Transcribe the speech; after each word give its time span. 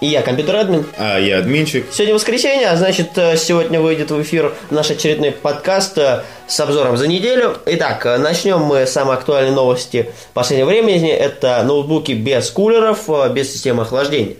и 0.00 0.06
я 0.06 0.22
компьютер-админ. 0.22 0.86
А 0.98 1.18
я 1.18 1.38
админчик. 1.38 1.86
Сегодня 1.92 2.14
воскресенье, 2.14 2.68
а 2.68 2.76
значит, 2.76 3.16
э, 3.16 3.36
сегодня 3.36 3.80
выйдет 3.80 4.10
в 4.10 4.20
эфир 4.22 4.54
наш 4.70 4.90
очередной 4.90 5.32
подкаст 5.32 5.96
э, 5.98 6.22
с 6.46 6.60
обзором 6.60 6.96
за 6.96 7.06
неделю. 7.06 7.56
Итак, 7.66 8.04
э, 8.04 8.18
начнем 8.18 8.60
мы 8.60 8.86
с 8.86 8.92
самой 8.92 9.16
актуальной 9.16 9.52
новости 9.52 10.10
последнего 10.34 10.68
времени. 10.68 11.10
Это 11.10 11.62
ноутбуки 11.62 12.12
без 12.12 12.50
кулеров, 12.50 13.08
без 13.32 13.52
системы 13.52 13.82
охлаждения. 13.82 14.36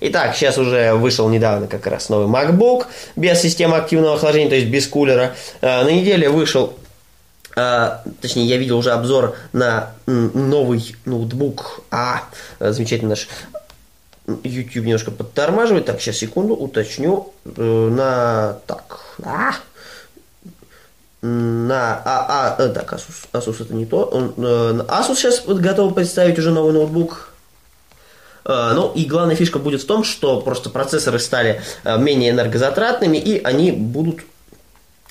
Итак, 0.00 0.36
сейчас 0.36 0.58
уже 0.58 0.94
вышел 0.94 1.28
недавно 1.28 1.68
как 1.68 1.86
раз 1.86 2.08
новый 2.08 2.26
MacBook 2.26 2.86
без 3.14 3.40
системы 3.40 3.76
активного 3.76 4.16
охлаждения, 4.16 4.50
то 4.50 4.56
есть 4.56 4.68
без 4.68 4.86
кулера. 4.86 5.34
На 5.62 5.90
неделе 5.90 6.28
вышел 6.28 6.74
а, 7.58 8.02
точнее, 8.20 8.44
я 8.44 8.58
видел 8.58 8.76
уже 8.76 8.90
обзор 8.92 9.34
на 9.54 9.94
новый 10.06 10.94
ноутбук. 11.06 11.80
А, 11.90 12.24
замечательно 12.60 13.10
наш 13.10 13.28
YouTube 14.42 14.84
немножко 14.84 15.10
подтормаживает. 15.10 15.86
Так, 15.86 16.00
сейчас 16.00 16.16
секунду, 16.16 16.54
уточню. 16.54 17.32
Э, 17.44 17.88
На 17.90 18.58
так. 18.66 19.00
А, 19.24 19.54
на 21.22 22.02
а, 22.04 22.56
а, 22.58 22.62
э, 22.62 22.68
так, 22.68 22.92
Asus, 22.92 23.28
Asus 23.32 23.62
это 23.62 23.74
не 23.74 23.86
то. 23.86 24.32
Э, 24.36 24.80
Asus 24.88 25.16
сейчас 25.16 25.44
вот 25.46 25.58
готов 25.58 25.94
представить 25.94 26.38
уже 26.38 26.50
новый 26.50 26.72
ноутбук. 26.72 27.30
Ну 28.48 28.92
и 28.94 29.06
главная 29.06 29.34
фишка 29.34 29.58
будет 29.58 29.82
в 29.82 29.86
том, 29.88 30.04
что 30.04 30.40
просто 30.40 30.70
процессоры 30.70 31.18
стали 31.18 31.62
менее 31.84 32.30
энергозатратными, 32.30 33.16
и 33.16 33.42
они 33.42 33.72
будут 33.72 34.20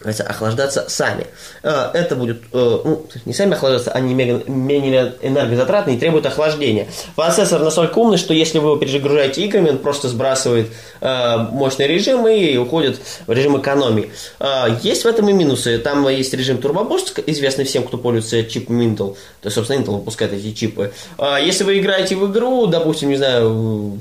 охлаждаться 0.03 0.85
сами. 0.89 1.27
Э, 1.63 1.89
Это 1.93 2.15
будет, 2.15 2.43
э, 2.51 2.79
ну, 2.83 3.05
не 3.25 3.33
сами 3.33 3.53
охлаждаться, 3.53 3.91
они 3.91 4.13
менее 4.13 5.13
энергозатратные 5.21 5.95
и 5.95 5.99
требуют 5.99 6.25
охлаждения. 6.25 6.88
Процессор 7.15 7.61
настолько 7.63 7.99
умный, 7.99 8.17
что 8.17 8.33
если 8.33 8.59
вы 8.59 8.69
его 8.69 8.77
перезагружаете 8.77 9.43
играми, 9.43 9.69
он 9.69 9.77
просто 9.77 10.09
сбрасывает 10.09 10.67
э, 11.01 11.38
мощный 11.51 11.88
режим 11.88 12.27
и 12.27 12.57
уходит 12.57 12.99
в 13.25 13.31
режим 13.31 13.59
экономии. 13.59 14.11
Есть 14.81 15.03
в 15.03 15.07
этом 15.07 15.29
и 15.29 15.33
минусы. 15.33 15.77
Там 15.77 16.07
есть 16.09 16.33
режим 16.33 16.57
Boost, 16.57 17.23
известный 17.27 17.63
всем, 17.66 17.83
кто 17.83 17.97
пользуется 17.97 18.43
чипом 18.43 18.81
Intel. 18.81 19.16
То 19.41 19.45
есть, 19.45 19.55
собственно, 19.55 19.81
Intel 19.81 19.97
выпускает 19.97 20.33
эти 20.33 20.51
чипы. 20.53 20.91
Если 21.41 21.63
вы 21.63 21.79
играете 21.79 22.16
в 22.16 22.31
игру, 22.31 22.67
допустим, 22.67 23.09
не 23.09 23.17
знаю, 23.17 23.99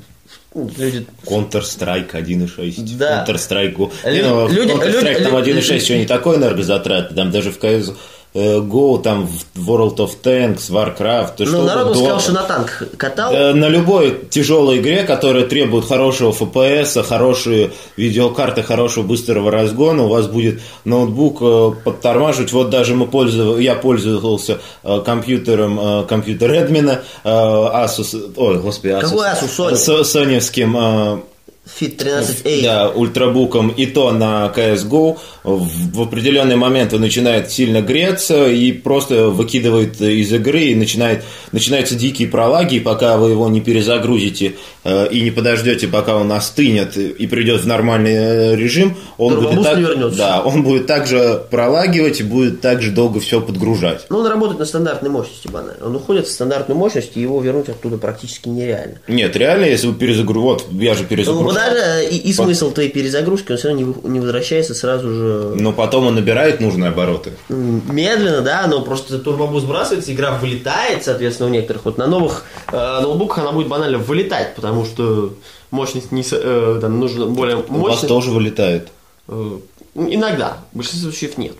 люди 0.54 1.06
Counter-Strike 1.26 2.12
1.6. 2.12 2.96
Да. 2.96 3.24
Counter-Strike. 3.26 3.76
Лю- 3.76 3.90
Не, 4.04 4.22
ну, 4.22 4.48
люди- 4.48 4.70
Counter-Strike 4.72 5.12
люди- 5.14 5.24
там 5.24 5.38
люди- 5.38 5.50
1.6 5.50 5.74
еще 5.74 5.98
не 5.98 6.06
такой 6.06 6.36
энергозатратный. 6.36 7.16
Там 7.16 7.30
даже 7.30 7.50
в 7.50 7.58
э, 7.58 7.94
Go, 8.34 9.00
там 9.00 9.28
в 9.54 9.70
World 9.70 9.96
of 9.98 10.10
Tanks, 10.22 10.68
Warcraft. 10.68 11.34
Ну, 11.38 11.46
что, 11.46 11.62
народ 11.62 11.88
Dota. 11.92 11.94
сказал, 12.00 12.20
что 12.20 12.32
на 12.32 12.42
танк 12.42 12.82
катал. 12.96 13.32
Э, 13.32 13.52
На 13.54 13.68
любой 13.68 14.26
тяжелой 14.28 14.78
игре, 14.80 15.04
которая 15.04 15.44
требует 15.46 15.84
хорошего 15.86 16.32
FPS, 16.32 17.00
хорошие 17.04 17.70
видеокарты, 17.96 18.62
хорошего 18.64 19.04
быстрого 19.04 19.52
разгона, 19.52 20.02
у 20.04 20.08
вас 20.08 20.26
будет 20.26 20.60
ноутбук 20.84 21.38
э, 21.42 21.70
подтормаживать. 21.84 22.52
Вот 22.52 22.70
даже 22.70 22.94
мы 22.96 23.06
пользовал, 23.06 23.56
я 23.58 23.76
пользовался 23.76 24.58
э, 24.82 25.00
компьютером 25.06 25.78
э, 25.80 26.04
компьютер 26.08 26.50
Эдмина, 26.52 27.02
э, 27.22 27.28
Asus, 27.28 28.32
ой, 28.36 28.58
господи, 28.58 28.92
Asus. 28.94 29.00
Какой 29.10 29.26
Asus? 29.28 29.72
Sony? 29.72 30.04
Соневским 30.04 30.76
э, 30.76 31.18
Fit 31.66 31.96
13A. 31.96 32.62
да, 32.62 32.90
ультрабуком 32.90 33.68
и 33.68 33.86
то 33.86 34.12
на 34.12 34.52
CSGO 34.54 35.18
в, 35.44 35.96
в 35.96 36.02
определенный 36.02 36.56
момент 36.56 36.92
он 36.92 37.00
начинает 37.00 37.50
сильно 37.50 37.80
греться 37.80 38.48
и 38.48 38.70
просто 38.72 39.30
выкидывает 39.30 40.00
из 40.00 40.30
игры 40.32 40.64
и 40.64 40.74
начинает, 40.74 41.24
начинаются 41.52 41.94
дикие 41.94 42.28
пролаги, 42.28 42.76
и 42.76 42.80
пока 42.80 43.16
вы 43.16 43.30
его 43.30 43.48
не 43.48 43.62
перезагрузите 43.62 44.56
э, 44.84 45.08
и 45.10 45.22
не 45.22 45.30
подождете, 45.30 45.88
пока 45.88 46.16
он 46.16 46.30
остынет 46.32 46.98
и 46.98 47.26
придет 47.26 47.62
в 47.62 47.66
нормальный 47.66 48.14
э, 48.14 48.56
режим, 48.56 48.96
он 49.16 49.40
будет, 49.42 49.62
так, 49.62 49.76
не 49.78 49.84
вернется. 49.84 50.18
да, 50.18 50.42
он 50.42 50.64
будет 50.64 50.86
также 50.86 51.42
пролагивать 51.50 52.20
и 52.20 52.24
будет 52.24 52.60
также 52.60 52.90
долго 52.90 53.20
все 53.20 53.40
подгружать. 53.40 54.04
Ну, 54.10 54.18
он 54.18 54.26
работает 54.26 54.58
на 54.58 54.66
стандартной 54.66 55.08
мощности 55.08 55.48
банально. 55.48 55.86
Он 55.86 55.96
уходит 55.96 56.26
в 56.26 56.30
стандартную 56.30 56.78
мощность, 56.78 57.16
и 57.16 57.20
его 57.20 57.40
вернуть 57.40 57.70
оттуда 57.70 57.96
практически 57.96 58.50
нереально. 58.50 58.98
Нет, 59.08 59.34
реально, 59.36 59.64
если 59.64 59.86
вы 59.86 59.94
перезагрузите, 59.94 60.34
вот 60.34 60.66
я 60.72 60.94
же 60.94 61.02
Ну, 61.02 61.08
перезагружу, 61.08 61.53
даже 61.54 62.04
и, 62.08 62.16
и 62.16 62.32
смысл 62.32 62.70
твоей 62.72 62.90
перезагрузки, 62.90 63.52
он 63.52 63.58
все 63.58 63.68
равно 63.68 63.94
не, 64.04 64.08
не 64.10 64.20
возвращается 64.20 64.74
сразу 64.74 65.08
же 65.08 65.52
но 65.56 65.72
потом 65.72 66.06
он 66.06 66.14
набирает 66.16 66.60
нужные 66.60 66.90
обороты. 66.90 67.32
медленно, 67.48 68.40
да, 68.42 68.66
но 68.66 68.82
просто 68.82 69.18
турбобус 69.18 69.62
сбрасывается, 69.62 70.12
игра 70.12 70.32
вылетает, 70.38 71.04
соответственно, 71.04 71.48
у 71.48 71.52
некоторых. 71.52 71.84
Вот 71.84 71.98
на 71.98 72.06
новых 72.06 72.44
э, 72.72 72.76
ноутбуках 72.76 73.38
она 73.38 73.52
будет 73.52 73.68
банально 73.68 73.98
вылетать, 73.98 74.54
потому 74.54 74.84
что 74.84 75.34
мощность 75.70 76.12
не... 76.12 76.24
э, 76.30 76.78
там 76.80 77.00
нужно 77.00 77.26
более 77.26 77.56
У 77.56 77.78
вас 77.80 78.00
тоже 78.00 78.30
вылетает. 78.30 78.88
Э, 79.28 79.58
иногда, 79.94 80.58
в 80.72 80.76
большинстве 80.76 81.10
случаев 81.10 81.38
нет. 81.38 81.54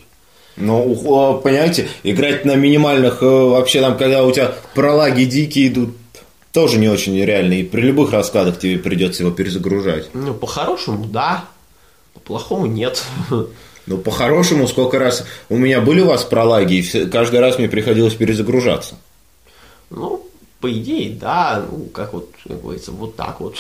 Ну, 0.56 0.84
у- 0.84 1.38
понимаете, 1.38 1.88
играть 2.04 2.44
на 2.44 2.54
минимальных, 2.54 3.22
э, 3.22 3.26
вообще 3.26 3.80
там, 3.80 3.96
когда 3.96 4.24
у 4.24 4.30
тебя 4.30 4.54
пролаги 4.74 5.24
дикие 5.24 5.68
идут, 5.68 5.90
тоже 6.54 6.78
не 6.78 6.88
очень 6.88 7.20
реально. 7.20 7.54
И 7.54 7.64
при 7.64 7.82
любых 7.82 8.12
раскладах 8.12 8.60
тебе 8.60 8.78
придется 8.78 9.24
его 9.24 9.32
перезагружать. 9.32 10.08
Ну, 10.14 10.32
по-хорошему, 10.32 11.04
да. 11.06 11.46
По-плохому 12.14 12.66
нет. 12.66 13.04
Но 13.86 13.98
по-хорошему, 13.98 14.66
сколько 14.68 14.98
раз 14.98 15.26
у 15.50 15.58
меня 15.58 15.80
были 15.80 16.00
у 16.00 16.06
вас 16.06 16.24
пролаги, 16.24 16.76
и 16.76 17.06
каждый 17.06 17.40
раз 17.40 17.58
мне 17.58 17.68
приходилось 17.68 18.14
перезагружаться. 18.14 18.94
Ну, 19.90 20.26
по 20.60 20.72
идее, 20.72 21.18
да, 21.20 21.66
ну, 21.70 21.86
как 21.92 22.14
вот, 22.14 22.30
как 22.46 22.62
говорится, 22.62 22.92
вот 22.92 23.16
так 23.16 23.40
вот. 23.40 23.58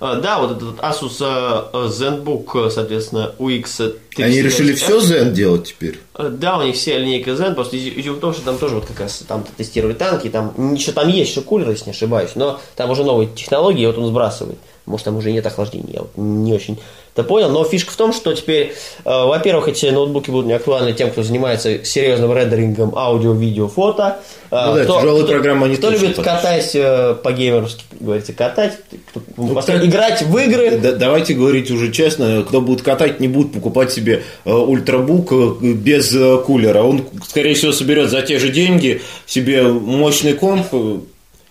А, 0.00 0.16
Да, 0.16 0.38
вот 0.38 0.56
этот 0.56 0.78
Asus 0.78 1.16
э, 1.20 1.62
э, 1.72 1.88
ZenBook, 1.88 2.66
э, 2.66 2.70
соответственно, 2.70 3.32
UX. 3.38 3.96
Они 4.16 4.40
решили 4.42 4.74
все 4.74 5.00
Zen 5.00 5.32
делать 5.32 5.68
теперь. 5.68 5.98
Э, 6.14 6.28
Да, 6.28 6.58
у 6.58 6.62
них 6.62 6.76
все 6.76 6.98
линейка 6.98 7.32
Zen, 7.32 7.54
просто 7.54 7.78
идея 7.78 8.12
в 8.12 8.20
том, 8.20 8.32
что 8.32 8.42
там 8.42 8.58
тоже 8.58 8.76
вот 8.76 8.86
как 8.86 9.00
раз 9.00 9.22
там 9.26 9.44
тестировали 9.56 9.94
танки, 9.94 10.28
там 10.28 10.54
ничего 10.56 10.92
там 10.92 11.08
есть, 11.08 11.30
еще 11.30 11.40
кулер, 11.42 11.70
если 11.70 11.86
не 11.86 11.90
ошибаюсь, 11.92 12.30
но 12.34 12.60
там 12.76 12.90
уже 12.90 13.04
новые 13.04 13.28
технологии, 13.28 13.86
вот 13.86 13.98
он 13.98 14.06
сбрасывает. 14.06 14.58
Может, 14.86 15.04
там 15.04 15.16
уже 15.16 15.32
нет 15.32 15.44
охлаждения, 15.44 15.94
я 15.94 16.00
вот 16.00 16.12
не 16.16 16.54
очень 16.54 16.78
это 17.18 17.26
понял. 17.28 17.50
Но 17.50 17.64
фишка 17.64 17.90
в 17.92 17.96
том, 17.96 18.12
что 18.12 18.32
теперь, 18.32 18.72
э, 19.04 19.10
во-первых, 19.10 19.68
эти 19.68 19.86
ноутбуки 19.86 20.30
будут 20.30 20.46
не 20.46 20.52
актуальны 20.52 20.92
тем, 20.92 21.10
кто 21.10 21.22
занимается 21.22 21.84
серьезным 21.84 22.32
рендерингом 22.36 22.96
аудио, 22.96 23.32
видео, 23.32 23.68
фото. 23.68 24.18
Э, 24.50 24.66
Ну 24.66 24.74
да, 24.76 24.84
тяжелые 24.84 25.26
программы 25.26 25.66
они 25.66 25.76
Кто 25.76 25.90
любит 25.90 26.16
подходят. 26.16 26.40
катать 26.40 26.70
э, 26.74 27.14
по-геймерски, 27.22 27.82
как 27.90 28.00
говорится, 28.02 28.32
катать, 28.32 28.72
кто- 29.10 29.20
Ну, 29.36 29.54
как- 29.54 29.84
играть 29.84 30.22
в 30.22 30.36
игры. 30.38 30.78
Да- 30.78 30.92
давайте 30.92 31.34
говорить 31.34 31.70
уже 31.70 31.90
честно, 31.92 32.44
кто 32.46 32.60
будет 32.60 32.82
катать, 32.82 33.20
не 33.20 33.28
будет 33.28 33.52
покупать 33.52 33.92
себе 33.92 34.22
э, 34.44 34.52
ультрабук 34.52 35.32
э, 35.32 35.72
без 35.74 36.14
э, 36.14 36.38
кулера. 36.46 36.82
Он, 36.82 37.02
скорее 37.28 37.54
всего, 37.54 37.72
соберет 37.72 38.10
за 38.10 38.22
те 38.22 38.38
же 38.38 38.48
деньги 38.50 39.02
себе 39.26 39.64
мощный 39.64 40.34
комп 40.34 40.66
э, 40.72 40.98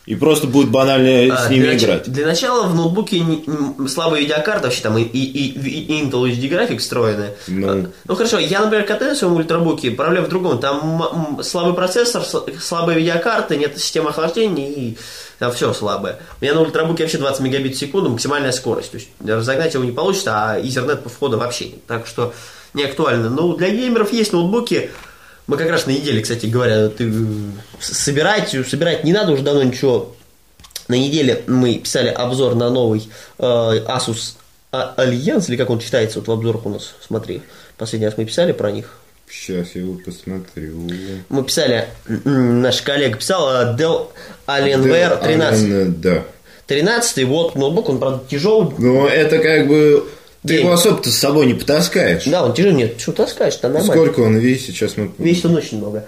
и 0.08 0.16
просто 0.16 0.48
будет 0.48 0.70
банально 0.70 1.36
А, 1.36 1.46
с 1.46 1.50
ними 1.50 1.66
для, 1.66 1.78
играть. 1.78 2.10
для 2.10 2.26
начала 2.26 2.66
в 2.66 2.74
ноутбуке 2.74 3.20
не- 3.20 3.44
м, 3.46 3.88
слабая 3.90 4.22
видеокарта, 4.22 4.64
вообще 4.68 4.82
там 4.82 4.98
и, 4.98 5.04
и, 5.04 5.20
и- 5.20 5.84
и 5.84 6.02
Intel 6.02 6.24
HD 6.32 6.48
график 6.48 6.80
встроенный. 6.80 7.32
Ну. 7.48 7.68
А, 7.70 7.86
ну 8.06 8.16
хорошо, 8.16 8.40
я, 8.40 8.62
например, 8.62 8.86
катаю 8.86 9.12
на 9.12 9.18
своем 9.18 9.34
ультрабуке, 9.36 9.92
проблема 9.92 10.26
в 10.26 10.30
другом. 10.30 10.60
Там 10.60 11.40
слабый 11.44 11.74
процессор, 11.76 12.24
слабая 12.60 12.96
видеокарта, 12.98 13.58
нет 13.58 13.78
системы 13.78 14.10
охлаждения 14.12 14.70
и 14.72 14.98
там 15.40 15.52
все 15.52 15.74
слабое. 15.74 16.18
У 16.40 16.44
меня 16.44 16.56
на 16.56 16.62
ультрабуке 16.62 17.04
вообще 17.04 17.18
20 17.18 17.42
мегабит 17.42 17.76
в 17.76 17.78
секунду, 17.80 18.10
максимальная 18.10 18.54
скорость. 18.54 18.92
То 18.92 18.98
есть 18.98 19.10
разогнать 19.24 19.74
его 19.74 19.84
не 19.84 19.92
получится, 19.92 20.32
а 20.54 20.58
Ethernet 20.60 21.02
по 21.04 21.10
входу 21.10 21.38
вообще 21.38 21.66
нет. 21.66 21.86
Так 21.86 22.08
что 22.08 22.34
не 22.74 22.84
актуально. 22.86 23.30
Ну, 23.30 23.58
для 23.58 23.70
геймеров 23.72 24.14
есть 24.14 24.32
ноутбуки, 24.32 24.90
мы 25.48 25.58
как 25.58 25.70
раз 25.70 25.86
на 25.86 25.92
неделе, 25.92 26.22
кстати 26.22 26.46
говоря, 26.46 26.90
ты 26.90 27.06
э, 27.06 27.14
собирать, 27.80 28.50
собирать 28.50 29.04
не 29.04 29.14
надо 29.14 29.32
уже 29.32 29.44
давно 29.44 29.64
ничего. 29.64 30.14
На 30.88 30.96
неделе 30.96 31.44
мы 31.48 31.76
писали 31.76 32.10
обзор 32.10 32.56
на 32.56 32.70
новый 32.70 33.10
э, 33.40 33.44
Asus 33.44 34.36
Альянс, 34.72 35.50
или 35.50 35.56
как 35.56 35.70
он 35.70 35.80
читается 35.80 36.20
вот 36.20 36.28
в 36.28 36.32
обзорах 36.32 36.66
у 36.66 36.70
нас, 36.70 36.96
смотри. 37.06 37.42
Последний 37.78 38.08
раз 38.08 38.18
мы 38.18 38.26
писали 38.26 38.52
про 38.52 38.72
них. 38.72 39.00
Сейчас 39.30 39.76
я 39.76 39.82
его 39.82 39.96
посмотрю. 39.96 40.90
Мы 41.30 41.44
писали, 41.44 41.88
наш 42.08 42.82
коллега 42.82 43.18
писал 43.18 43.50
э, 43.50 43.76
Dell 43.78 44.08
Alienware 44.48 45.22
13. 45.22 46.00
Да. 46.02 46.24
13 46.68 47.26
вот 47.26 47.56
ноутбук, 47.56 47.90
он, 47.90 48.00
правда, 48.00 48.24
тяжелый. 48.30 48.74
Но 48.78 49.08
это 49.08 49.40
как 49.40 49.68
бы 49.68 50.06
Ты 50.48 50.56
его 50.56 50.72
особо-то 50.72 51.10
с 51.12 51.18
собой 51.18 51.46
не 51.46 51.54
потаскаешь. 51.54 52.24
Да, 52.26 52.44
он 52.46 52.54
тяжелый, 52.54 52.76
нет, 52.76 53.00
что 53.00 53.12
таскаешь, 53.12 53.56
там 53.56 53.74
нормально. 53.74 53.94
Сколько 53.94 54.20
он 54.22 54.38
весит? 54.38 54.76
Сейчас 54.76 54.98
мы... 54.98 55.12
Весит 55.18 55.46
он 55.46 55.56
очень 55.56 55.78
много. 55.78 56.06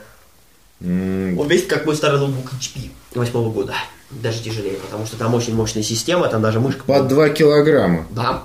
М, 0.81 1.37
Он 1.37 1.47
весит 1.47 1.67
как 1.67 1.85
мой 1.85 1.95
старый 1.95 2.19
ноутбук 2.19 2.51
HP 2.53 2.89
восьмого 3.13 3.51
года. 3.51 3.73
Даже 4.11 4.41
тяжелее, 4.41 4.73
потому 4.75 5.05
что 5.05 5.17
там 5.17 5.33
очень 5.35 5.53
мощная 5.53 5.83
система, 5.83 6.27
там 6.29 6.41
даже 6.41 6.59
мышка. 6.59 6.83
Под 6.85 7.07
2 7.07 7.29
килограмма. 7.29 8.07
Да. 8.11 8.43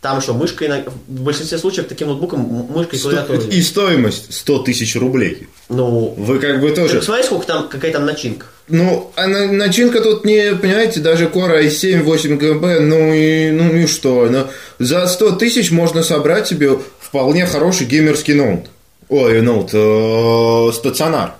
Там 0.00 0.18
еще 0.18 0.32
мышка, 0.32 0.66
иногда- 0.66 0.90
в 1.08 1.20
большинстве 1.22 1.58
случаев 1.58 1.86
таким 1.88 2.08
ноутбуком 2.08 2.40
мышка 2.40 2.96
и 2.96 2.98
клавиатура. 2.98 3.40
И 3.40 3.60
стоимость 3.62 4.32
100 4.32 4.58
тысяч 4.60 4.94
рублей. 4.96 5.48
Ну, 5.68 6.14
Вы 6.16 6.38
как 6.38 6.60
бы 6.60 6.68
ты 6.70 6.76
тоже... 6.76 6.98
посмотри, 6.98 7.24
сколько 7.24 7.46
там, 7.46 7.68
какая 7.68 7.92
там 7.92 8.06
начинка. 8.06 8.46
Ну, 8.70 9.10
а 9.16 9.26
на- 9.26 9.50
начинка 9.52 10.00
тут 10.00 10.24
не, 10.24 10.54
понимаете, 10.54 11.00
даже 11.00 11.26
Core 11.26 11.66
i7, 11.66 12.02
8 12.02 12.36
ГБ, 12.38 12.80
ну 12.80 13.12
и, 13.12 13.50
ну 13.50 13.74
и 13.74 13.86
что? 13.86 14.28
Ну, 14.30 14.46
за 14.78 15.06
100 15.08 15.32
тысяч 15.32 15.72
можно 15.72 16.04
собрать 16.04 16.46
себе 16.46 16.78
вполне 17.00 17.46
хороший 17.46 17.86
геймерский 17.86 18.34
ноут. 18.34 18.66
Ой, 19.08 19.42
ноут, 19.42 19.70
э, 19.72 20.70
стационар. 20.72 21.32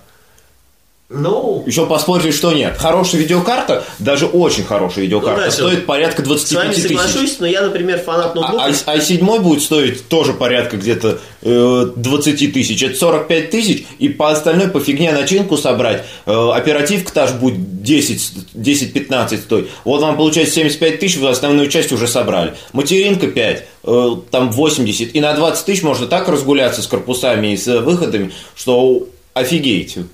Ну, 1.13 1.63
Еще 1.67 1.85
поспорьте, 1.85 2.31
что 2.31 2.53
нет. 2.53 2.77
Хорошая 2.77 3.19
видеокарта, 3.19 3.83
даже 3.99 4.27
очень 4.27 4.63
хорошая 4.63 5.03
видеокарта, 5.03 5.41
Ну 5.41 5.45
да, 5.45 5.51
стоит 5.51 5.85
порядка 5.85 6.23
с 6.23 6.25
вами 6.25 6.71
25 6.71 6.75
тысяч. 6.75 6.87
соглашусь, 6.87 7.39
но 7.39 7.47
я, 7.47 7.61
например, 7.61 7.99
фанат 7.99 8.31
А, 8.31 8.35
ноутбуков. 8.35 8.83
а, 8.85 8.95
i7 8.97 9.39
будет 9.41 9.61
стоить 9.61 10.07
тоже 10.07 10.31
порядка 10.33 10.77
где-то 10.77 11.19
э, 11.41 11.85
20 11.95 12.53
тысяч. 12.53 12.81
Это 12.81 12.97
45 12.97 13.49
тысяч, 13.49 13.85
и 13.99 14.07
по 14.07 14.31
остальной 14.31 14.69
по 14.69 14.79
фигне 14.79 15.11
начинку 15.11 15.57
собрать. 15.57 16.03
Э, 16.25 16.51
оперативка 16.53 17.11
та 17.11 17.27
же 17.27 17.33
будет 17.33 17.83
10, 17.83 18.31
10-15 18.55 19.37
стоить. 19.37 19.67
Вот 19.83 20.01
вам 20.01 20.15
получается 20.15 20.55
75 20.55 20.99
тысяч, 20.99 21.17
вы 21.17 21.27
основную 21.29 21.69
часть 21.69 21.91
уже 21.91 22.07
собрали. 22.07 22.53
Материнка 22.71 23.27
5, 23.27 23.65
э, 23.83 24.09
там 24.31 24.51
80. 24.51 25.13
И 25.13 25.19
на 25.19 25.33
20 25.33 25.65
тысяч 25.65 25.83
можно 25.83 26.07
так 26.07 26.29
разгуляться 26.29 26.81
с 26.81 26.87
корпусами 26.87 27.53
и 27.53 27.57
с 27.57 27.67
выходами, 27.81 28.31
что 28.55 29.07
офигеете. 29.33 30.05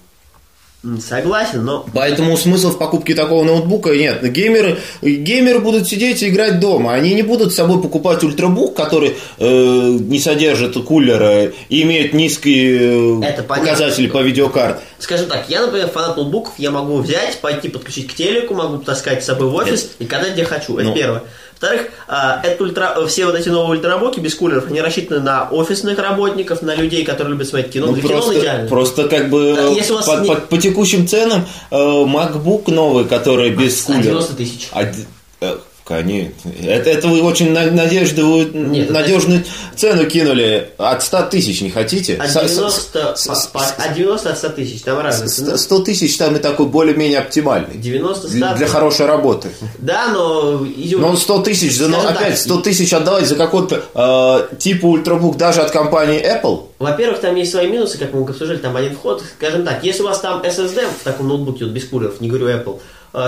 Согласен, 1.02 1.66
но 1.66 1.86
Поэтому 1.92 2.38
смысла 2.38 2.70
в 2.70 2.78
покупке 2.78 3.16
такого 3.16 3.44
ноутбука 3.44 3.96
нет. 3.96 4.22
Геймеры, 4.32 4.78
геймеры 5.02 5.60
будут 5.60 5.88
сидеть 5.88 6.22
и 6.22 6.30
играть 6.30 6.60
дома. 6.60 6.94
Они 6.94 7.16
не 7.16 7.24
будут 7.24 7.52
с 7.52 7.56
собой 7.56 7.82
покупать 7.82 8.24
ультрабук, 8.24 8.76
который 8.76 9.16
э, 9.40 9.98
не 10.00 10.20
содержит 10.20 10.76
кулера 10.86 11.52
и 11.70 11.82
имеет 11.82 12.14
низкие 12.14 13.20
э, 13.22 13.42
показатели 13.42 14.08
по 14.08 14.22
видеокарте. 14.22 14.82
Скажем 15.00 15.28
так, 15.28 15.46
я, 15.50 15.62
например, 15.62 15.88
фанат 15.90 16.18
ноутбуков, 16.18 16.54
я 16.58 16.72
могу 16.72 16.98
взять, 16.98 17.40
пойти 17.40 17.70
подключить 17.70 18.08
к 18.12 18.16
телеку, 18.16 18.56
могу 18.56 18.80
таскать 18.80 19.24
с 19.24 19.28
собой 19.28 19.48
в 19.48 19.56
офис 19.56 19.92
и 20.00 20.06
катать 20.06 20.34
где 20.34 20.44
хочу. 20.44 20.76
Это 20.78 20.90
Ну. 20.90 20.96
первое. 20.96 21.24
Во-вторых, 21.60 21.88
а, 22.08 22.40
это 22.44 22.64
ультра, 22.64 22.96
все 23.08 23.26
вот 23.26 23.36
эти 23.36 23.50
новые 23.50 23.78
ультрабуки 23.80 24.20
без 24.20 24.36
кулеров, 24.36 24.68
они 24.68 24.80
рассчитаны 24.82 25.22
на 25.22 25.50
офисных 25.50 25.98
работников, 26.00 26.62
на 26.62 26.76
людей, 26.76 27.04
которые 27.04 27.34
любят 27.34 27.48
смотреть 27.48 27.72
кино. 27.74 27.88
Ну, 27.88 27.94
Для 27.94 28.02
кино 28.04 28.14
просто, 28.14 28.40
идеально. 28.40 28.70
просто 28.70 29.08
как 29.08 29.30
бы 29.30 29.56
э, 29.58 29.74
если 29.76 29.94
по, 29.96 30.20
не- 30.20 30.28
по- 30.28 30.36
по 30.36 30.58
текущим 30.58 31.08
ценам 31.08 31.48
э, 31.72 31.76
MacBook 31.76 32.72
новый, 32.72 33.06
который 33.06 33.50
без 33.52 33.82
кулера. 33.82 34.04
90 34.04 34.34
тысяч. 34.36 34.68
Конечно. 35.88 36.52
Это, 36.62 36.90
это 36.90 37.08
вы 37.08 37.22
очень 37.22 37.52
на- 37.54 37.72
надеждовую, 37.72 38.52
Нет, 38.54 38.90
надежную 38.90 39.44
цену 39.76 40.06
кинули. 40.06 40.70
От 40.78 41.02
100 41.02 41.22
тысяч 41.24 41.62
не 41.62 41.70
хотите? 41.70 42.16
От 42.16 42.30
С- 42.30 42.34
90, 42.34 43.16
с- 43.16 43.22
с- 43.26 43.48
по- 43.48 43.62
от 43.62 43.94
90 43.96 44.30
от 44.32 44.38
100 44.38 44.50
тысяч, 44.50 44.82
там 44.82 45.00
разница. 45.00 45.46
Ну, 45.46 45.58
100 45.58 45.80
тысяч 45.80 46.18
там 46.18 46.36
и 46.36 46.40
такой 46.40 46.66
более-менее 46.66 47.20
оптимальный. 47.20 47.78
90 47.78 48.28
Для, 48.28 48.50
100 48.50 48.58
для 48.58 48.68
хорошей 48.68 49.06
работы. 49.06 49.48
Да, 49.80 50.10
но 50.14 50.66
идем. 50.76 51.00
Но 51.02 51.16
100 51.16 51.40
тысяч, 51.44 51.78
за- 51.78 51.88
ну, 51.88 51.94
Скажем 52.00 52.14
так, 52.16 52.22
опять 52.22 52.40
100 52.40 52.58
тысяч 52.62 52.92
отдавать 52.94 53.26
за 53.28 53.36
какой-то 53.36 53.84
э, 53.96 54.58
типа 54.58 54.86
ультрабук 54.88 55.38
даже 55.38 55.62
от 55.62 55.72
компании 55.72 56.20
Apple. 56.22 56.64
Во-первых, 56.80 57.22
там 57.22 57.36
есть 57.36 57.52
свои 57.52 57.68
минусы, 57.68 57.98
как 57.98 58.14
мы 58.14 58.24
обсуждали, 58.24 58.58
там 58.58 58.76
один 58.76 58.94
вход. 58.96 59.24
Скажем 59.38 59.66
так, 59.66 59.84
если 59.84 60.04
у 60.04 60.06
вас 60.08 60.20
там 60.20 60.42
SSD 60.44 60.86
в 61.00 61.04
таком 61.04 61.30
ноутбуке, 61.30 61.64
вот 61.64 61.74
без 61.74 61.86
кулеров, 61.86 62.20
не 62.20 62.28
говорю 62.28 62.48
Apple, 62.50 62.80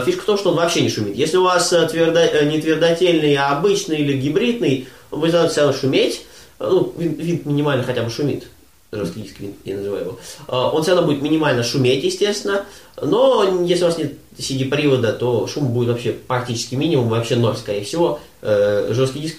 фишка 0.05 0.21
в 0.21 0.25
том, 0.25 0.37
что 0.37 0.49
он 0.51 0.55
вообще 0.55 0.81
не 0.81 0.89
шумит. 0.89 1.15
Если 1.15 1.37
у 1.37 1.43
вас 1.43 1.71
э, 1.73 1.87
твердо- 1.91 2.19
э, 2.31 2.45
не 2.45 2.59
твердотельный, 2.61 3.35
а 3.35 3.57
обычный 3.57 3.97
или 3.97 4.13
гибридный, 4.17 4.87
он 5.11 5.19
будет 5.21 5.51
все 5.51 5.61
равно 5.61 5.77
шуметь. 5.77 6.21
Э, 6.59 6.67
Ну, 6.69 6.93
винт, 6.97 7.17
винт 7.19 7.45
минимально 7.45 7.83
хотя 7.83 8.03
бы 8.03 8.09
шумит. 8.09 8.47
Жесткий 8.91 9.21
диск 9.21 9.39
винт, 9.39 9.55
я 9.65 9.77
называю 9.77 10.01
его. 10.05 10.19
Э, 10.47 10.55
Он 10.75 10.81
все 10.83 10.93
равно 10.95 11.07
будет 11.07 11.21
минимально 11.21 11.63
шуметь, 11.63 12.03
естественно. 12.03 12.65
Но 13.01 13.63
если 13.65 13.83
у 13.85 13.87
вас 13.87 13.97
нет 13.97 14.13
CD-привода, 14.37 15.13
то 15.13 15.47
шум 15.47 15.67
будет 15.67 15.89
вообще 15.89 16.11
практически 16.11 16.75
минимум, 16.75 17.07
вообще 17.09 17.35
ноль, 17.35 17.55
скорее 17.55 17.83
всего. 17.85 18.19
Э, 18.41 18.89
Жесткий 18.91 19.19
диск 19.19 19.35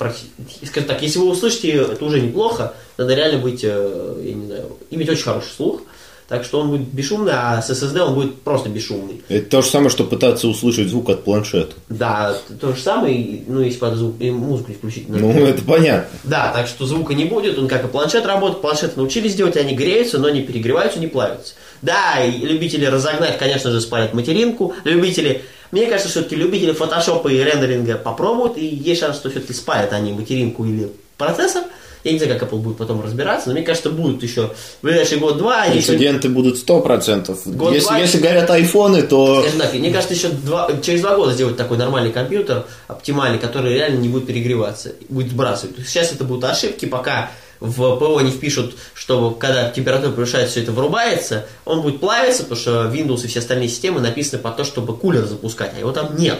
Скажем 0.64 0.88
так, 0.88 1.02
если 1.02 1.19
вы 1.19 1.28
услышите, 1.31 1.72
это 1.72 2.04
уже 2.04 2.20
неплохо. 2.20 2.75
Надо 2.96 3.14
реально 3.14 3.38
быть, 3.38 3.60
э, 3.64 4.22
я 4.25 4.34
не 4.34 4.46
знаю, 4.46 4.76
иметь 4.90 5.08
очень 5.08 5.22
хороший 5.25 5.50
слух. 5.56 5.82
Так 6.31 6.44
что 6.44 6.61
он 6.61 6.71
будет 6.71 6.82
бесшумный, 6.82 7.32
а 7.35 7.61
с 7.61 7.71
SSD 7.71 7.99
он 7.99 8.15
будет 8.15 8.43
просто 8.43 8.69
бесшумный. 8.69 9.21
Это 9.29 9.50
то 9.50 9.62
же 9.62 9.69
самое, 9.69 9.91
что 9.91 10.05
пытаться 10.05 10.47
услышать 10.47 10.87
звук 10.87 11.11
от 11.11 11.25
планшета. 11.25 11.75
Да, 11.88 12.37
то 12.61 12.73
же 12.73 12.81
самое, 12.81 13.43
ну, 13.49 13.61
если 13.61 13.81
под 13.81 13.97
звук, 13.97 14.15
и 14.21 14.31
музыку 14.31 14.71
не 14.71 14.77
включить. 14.77 15.09
Ну, 15.09 15.29
это 15.44 15.61
понятно. 15.62 16.09
Да, 16.23 16.53
так 16.55 16.69
что 16.69 16.87
звука 16.87 17.15
не 17.15 17.25
будет, 17.25 17.59
он 17.59 17.67
как 17.67 17.85
и 17.85 17.88
планшет 17.88 18.27
работает, 18.27 18.62
планшеты 18.62 18.93
научились 18.94 19.35
делать, 19.35 19.56
они 19.56 19.75
греются, 19.75 20.21
но 20.21 20.31
не 20.31 20.43
перегреваются, 20.43 21.00
не 21.00 21.09
плавятся. 21.09 21.55
Да, 21.82 22.25
и 22.25 22.47
любители 22.47 22.85
разогнать, 22.85 23.37
конечно 23.37 23.73
же, 23.73 23.81
спалят 23.81 24.15
материнку, 24.15 24.73
любители, 24.85 25.43
мне 25.73 25.87
кажется, 25.87 26.11
все-таки 26.11 26.37
любители 26.37 26.71
фотошопа 26.71 27.27
и 27.27 27.43
рендеринга 27.43 27.97
попробуют, 27.97 28.56
и 28.56 28.65
есть 28.65 29.00
шанс, 29.00 29.17
что 29.17 29.31
все-таки 29.31 29.53
спалят 29.53 29.93
они 29.93 30.12
материнку 30.12 30.65
или 30.65 30.93
процессор. 31.17 31.65
Я 32.05 32.12
не 32.12 32.19
знаю, 32.19 32.38
как 32.38 32.50
Apple 32.50 32.58
будет 32.58 32.76
потом 32.79 33.02
разбираться, 33.02 33.49
но 33.49 33.55
мне 33.55 33.62
кажется, 33.62 33.91
будут 33.91 34.23
еще 34.23 34.49
в 34.81 34.85
ближайший 34.85 35.19
год-два. 35.19 35.62
они 35.62 35.79
еще- 35.79 35.93
будут 36.29 36.56
100%. 36.56 37.37
Год, 37.56 37.75
если, 37.75 37.99
если 37.99 38.19
горят 38.19 38.50
айфоны, 38.50 39.02
то... 39.02 39.44
Так, 39.58 39.75
мне 39.75 39.91
кажется, 39.91 40.14
еще 40.14 40.29
два, 40.29 40.70
через 40.82 41.02
два 41.02 41.17
года 41.17 41.32
сделать 41.32 41.56
такой 41.56 41.76
нормальный 41.76 42.12
компьютер, 42.12 42.64
оптимальный, 42.88 43.38
который 43.38 43.75
реально 43.75 43.99
не 43.99 44.08
будет 44.08 44.26
перегреваться, 44.26 44.93
будет 45.08 45.31
сбрасывать. 45.31 45.76
Сейчас 45.87 46.12
это 46.12 46.25
будут 46.25 46.44
ошибки, 46.44 46.87
пока 46.87 47.31
в 47.61 47.97
ПО 47.99 48.20
не 48.23 48.31
впишут, 48.31 48.75
что 48.94 49.31
когда 49.32 49.69
температура 49.70 50.11
превышает, 50.12 50.49
все 50.49 50.62
это 50.62 50.73
вырубается, 50.73 51.46
он 51.67 51.82
будет 51.82 52.00
плавиться, 52.00 52.44
потому 52.44 52.61
что 52.61 52.91
Windows 52.93 53.25
и 53.25 53.29
все 53.29 53.41
остальные 53.41 53.69
системы 53.69 54.00
написаны 54.00 54.41
под 54.43 54.56
то, 54.56 54.64
чтобы 54.64 54.96
кулер 54.96 55.26
запускать, 55.26 55.73
а 55.76 55.79
его 55.79 55.93
там 55.93 56.17
нет. 56.17 56.38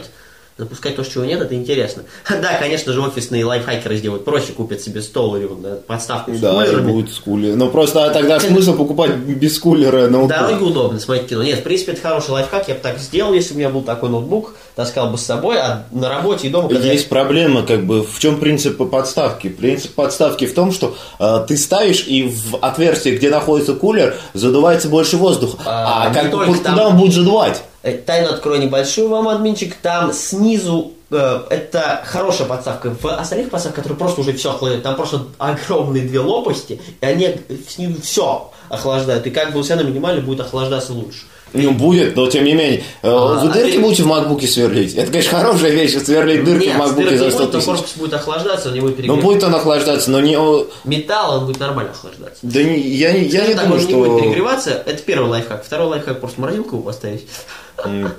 Запускать 0.61 0.95
то, 0.95 1.03
чего 1.05 1.25
нет, 1.25 1.41
это 1.41 1.55
интересно. 1.55 2.03
Да, 2.29 2.59
конечно 2.59 2.93
же, 2.93 3.01
офисные 3.01 3.47
лайфхакеры 3.47 3.97
сделают 3.97 4.27
проще, 4.27 4.53
купят 4.53 4.83
себе 4.83 5.01
стол 5.01 5.37
или 5.37 5.49
да, 5.63 5.77
подставку 5.87 6.35
с 6.35 6.39
Да, 6.39 6.53
кулерами. 6.53 6.93
будет 6.93 7.11
с 7.11 7.19
кулером. 7.19 7.59
Но 7.59 7.69
просто 7.69 8.11
тогда 8.11 8.39
смысл 8.39 8.75
покупать 8.75 9.17
без 9.17 9.59
кулера 9.59 10.09
ноутбук. 10.09 10.29
Дороги 10.39 10.63
удобно 10.63 11.01
смотреть 11.01 11.29
кино. 11.29 11.43
Нет, 11.43 11.61
в 11.61 11.63
принципе, 11.63 11.93
это 11.93 12.03
хороший 12.03 12.33
лайфхак. 12.33 12.69
Я 12.69 12.75
бы 12.75 12.81
так 12.81 12.99
сделал, 12.99 13.33
если 13.33 13.55
бы 13.55 13.57
у 13.57 13.59
меня 13.61 13.71
был 13.71 13.81
такой 13.83 14.11
ноутбук, 14.11 14.55
таскал 14.77 15.09
бы 15.11 15.17
с 15.17 15.23
собой, 15.23 15.57
а 15.59 15.87
на 15.93 16.11
работе 16.11 16.49
и 16.49 16.51
дома, 16.51 16.69
когда 16.69 16.87
Есть 16.87 17.09
проблема, 17.09 17.63
как 17.63 17.87
бы, 17.87 18.03
в 18.05 18.19
чем 18.19 18.39
принцип 18.39 18.77
подставки? 18.91 19.49
Принцип 19.49 19.95
подставки 19.95 20.45
в 20.47 20.53
том, 20.55 20.73
что 20.73 20.95
э, 21.19 21.45
ты 21.49 21.57
ставишь, 21.57 22.05
и 22.07 22.25
в 22.29 22.57
отверстие, 22.61 23.17
где 23.17 23.31
находится 23.31 23.73
кулер, 23.75 24.15
задувается 24.35 24.89
больше 24.89 25.17
воздуха. 25.17 25.57
А, 25.65 26.09
А, 26.09 26.15
как 26.15 26.31
куда 26.31 26.59
там. 26.63 26.79
он 26.81 26.97
будет 26.99 27.15
задувать? 27.15 27.63
Э, 27.83 27.93
Тайну 27.97 28.31
открою 28.31 28.61
небольшую 28.61 29.09
вам, 29.09 29.29
админчик. 29.29 29.75
Там 29.77 30.13
снизу 30.13 30.93
э, 31.11 31.41
это 31.51 32.03
хорошая 32.07 32.47
подставка. 32.47 32.95
В 33.01 33.07
остальных 33.07 33.51
подставках, 33.51 33.83
которые 33.85 33.99
просто 33.99 34.21
уже 34.21 34.33
все 34.35 34.51
охлаждают, 34.51 34.83
там 34.85 34.97
просто 34.97 35.27
огромные 35.39 36.03
две 36.05 36.21
лопасти, 36.21 36.81
и 37.01 37.05
они 37.07 37.37
снизу 37.69 38.01
все 38.03 38.51
охлаждают. 38.69 39.27
И 39.27 39.31
как 39.31 39.53
бы 39.53 39.63
все 39.63 39.75
равно 39.75 39.89
минимально 39.91 40.21
будет 40.23 40.41
охлаждаться 40.41 40.93
лучше. 40.93 41.21
Ну, 41.53 41.73
будет, 41.73 42.15
но 42.15 42.29
тем 42.29 42.45
не 42.45 42.53
менее. 42.53 42.85
Э, 43.03 43.09
А, 43.11 43.41
Вы 43.43 43.49
а 43.51 43.53
дырки 43.53 43.73
ты- 43.73 43.81
будете 43.81 44.05
в 44.05 44.07
макбуке 44.07 44.47
сверлить? 44.47 44.95
Это, 44.95 45.11
конечно, 45.11 45.37
хорошая 45.41 45.73
вещь, 45.73 45.97
сверлить 45.97 46.45
дырки 46.45 46.67
Нет, 46.67 46.77
в 46.77 46.79
макбуке 46.79 47.19
за 47.19 47.25
не 47.25 47.31
100 47.33 47.39
будет, 47.41 47.51
тысяч. 47.53 47.65
корпус 47.67 47.93
будет 47.97 48.15
охлаждаться, 48.15 48.69
он 48.69 48.75
не 48.75 48.81
будет 48.81 48.91
Ну, 48.93 48.97
перегреваться. 48.99 49.27
будет 49.27 49.43
он 49.45 49.55
охлаждаться, 49.57 50.11
но 50.13 50.21
не... 50.21 50.37
Металл, 50.85 51.39
он 51.41 51.47
будет 51.47 51.59
нормально 51.59 51.91
охлаждаться. 51.91 52.39
Да 52.43 52.63
не, 52.63 52.79
я, 52.79 53.11
не- 53.11 53.25
я 53.27 53.49
не 53.49 53.55
думаю, 53.55 53.81
он 53.81 53.87
не 53.87 53.95
будет 53.95 54.07
что... 54.13 54.21
перегреваться. 54.21 54.71
Это 54.87 55.03
первый 55.03 55.29
лайфхак. 55.29 55.65
Второй 55.65 55.89
лайфхак 55.89 56.21
просто 56.21 56.41
морозилку 56.41 56.79
поставить. 56.79 57.27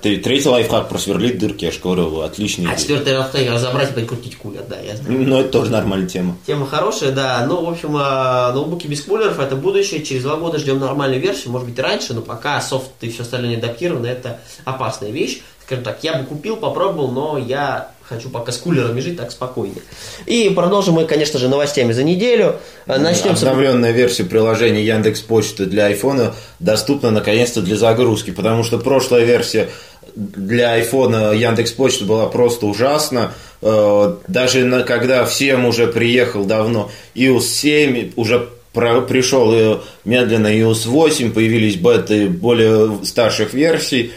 Третий 0.02 0.50
лайфхак 0.50 0.90
просверлить 0.90 1.40
дырки, 1.40 1.66
я 1.66 1.72
же 1.72 1.80
говорю, 1.80 2.22
отличный. 2.22 2.72
А 2.72 2.76
четвертый 2.76 3.18
лайфхак 3.18 3.50
разобрать 3.50 3.92
и 3.92 3.94
прикрутить 3.94 4.38
кулер, 4.38 4.64
да, 4.68 4.80
я 4.80 4.96
знаю. 4.96 5.28
Ну, 5.28 5.40
это 5.40 5.50
тоже 5.50 5.72
нормальная 5.72 6.08
тема. 6.08 6.38
Тема 6.46 6.66
хорошая, 6.66 7.12
да. 7.12 7.46
Ну, 7.48 7.66
в 7.66 7.70
общем, 7.70 7.96
а, 7.96 8.52
ноутбуки 8.54 8.88
без 8.88 9.02
кулеров 9.02 9.40
это 9.40 9.56
будущее. 9.56 10.04
Через 10.04 10.24
два 10.24 10.38
года 10.38 10.58
ждем 10.60 10.80
нормальную 10.80 11.22
версию, 11.22 11.52
может 11.52 11.68
быть, 11.68 11.80
раньше, 11.80 12.14
но 12.14 12.22
пока 12.22 12.62
софт 12.62 12.92
и 13.02 13.10
все 13.10 13.24
остальное 13.24 13.52
не 13.52 13.56
адаптировано, 13.58 14.08
это 14.08 14.40
опасная 14.66 15.12
вещь. 15.12 15.42
Скажем 15.64 15.84
так, 15.84 16.00
я 16.04 16.16
бы 16.16 16.26
купил, 16.26 16.58
попробовал, 16.58 17.12
но 17.12 17.38
я 17.38 17.92
хочу 18.12 18.30
пока 18.30 18.52
с 18.52 18.58
кулерами 18.58 19.00
жить 19.00 19.18
так 19.18 19.32
спокойнее. 19.32 19.82
И 20.26 20.50
продолжим 20.50 20.96
мы, 20.96 21.06
конечно 21.06 21.40
же, 21.40 21.48
новостями 21.48 21.94
за 21.94 22.04
неделю. 22.04 22.58
А, 22.88 22.98
Начнем 22.98 23.36
с... 23.36 23.44
Обновленная 23.44 23.92
версия 23.92 24.24
приложения 24.26 24.84
Яндекс 24.86 25.22
Почты 25.22 25.66
для 25.66 25.86
айфона 25.86 26.34
доступна 26.60 27.12
наконец-то 27.12 27.62
для 27.62 27.78
загрузки, 27.78 28.32
потому 28.32 28.64
что 28.64 28.78
прошлая 28.80 29.24
версия 29.24 29.70
для 30.16 30.74
айфона 30.74 31.32
Яндекс 31.32 31.72
Почта 31.72 32.04
была 32.06 32.26
просто 32.28 32.66
ужасна. 32.66 33.34
Э, 33.62 34.16
Даже 34.28 34.66
на- 34.66 34.84
когда 34.84 35.24
всем 35.26 35.66
уже 35.66 35.88
приехал 35.88 36.44
давно 36.44 36.92
iOS 37.16 37.42
7, 37.42 38.12
уже 38.18 38.50
про- 38.74 39.02
пришел 39.02 39.54
э, 39.54 39.78
медленно 40.04 40.48
iOS 40.48 40.88
8, 40.88 41.32
появились 41.32 41.76
беты 41.76 42.28
более 42.28 43.06
старших 43.06 43.54
версий. 43.54 44.12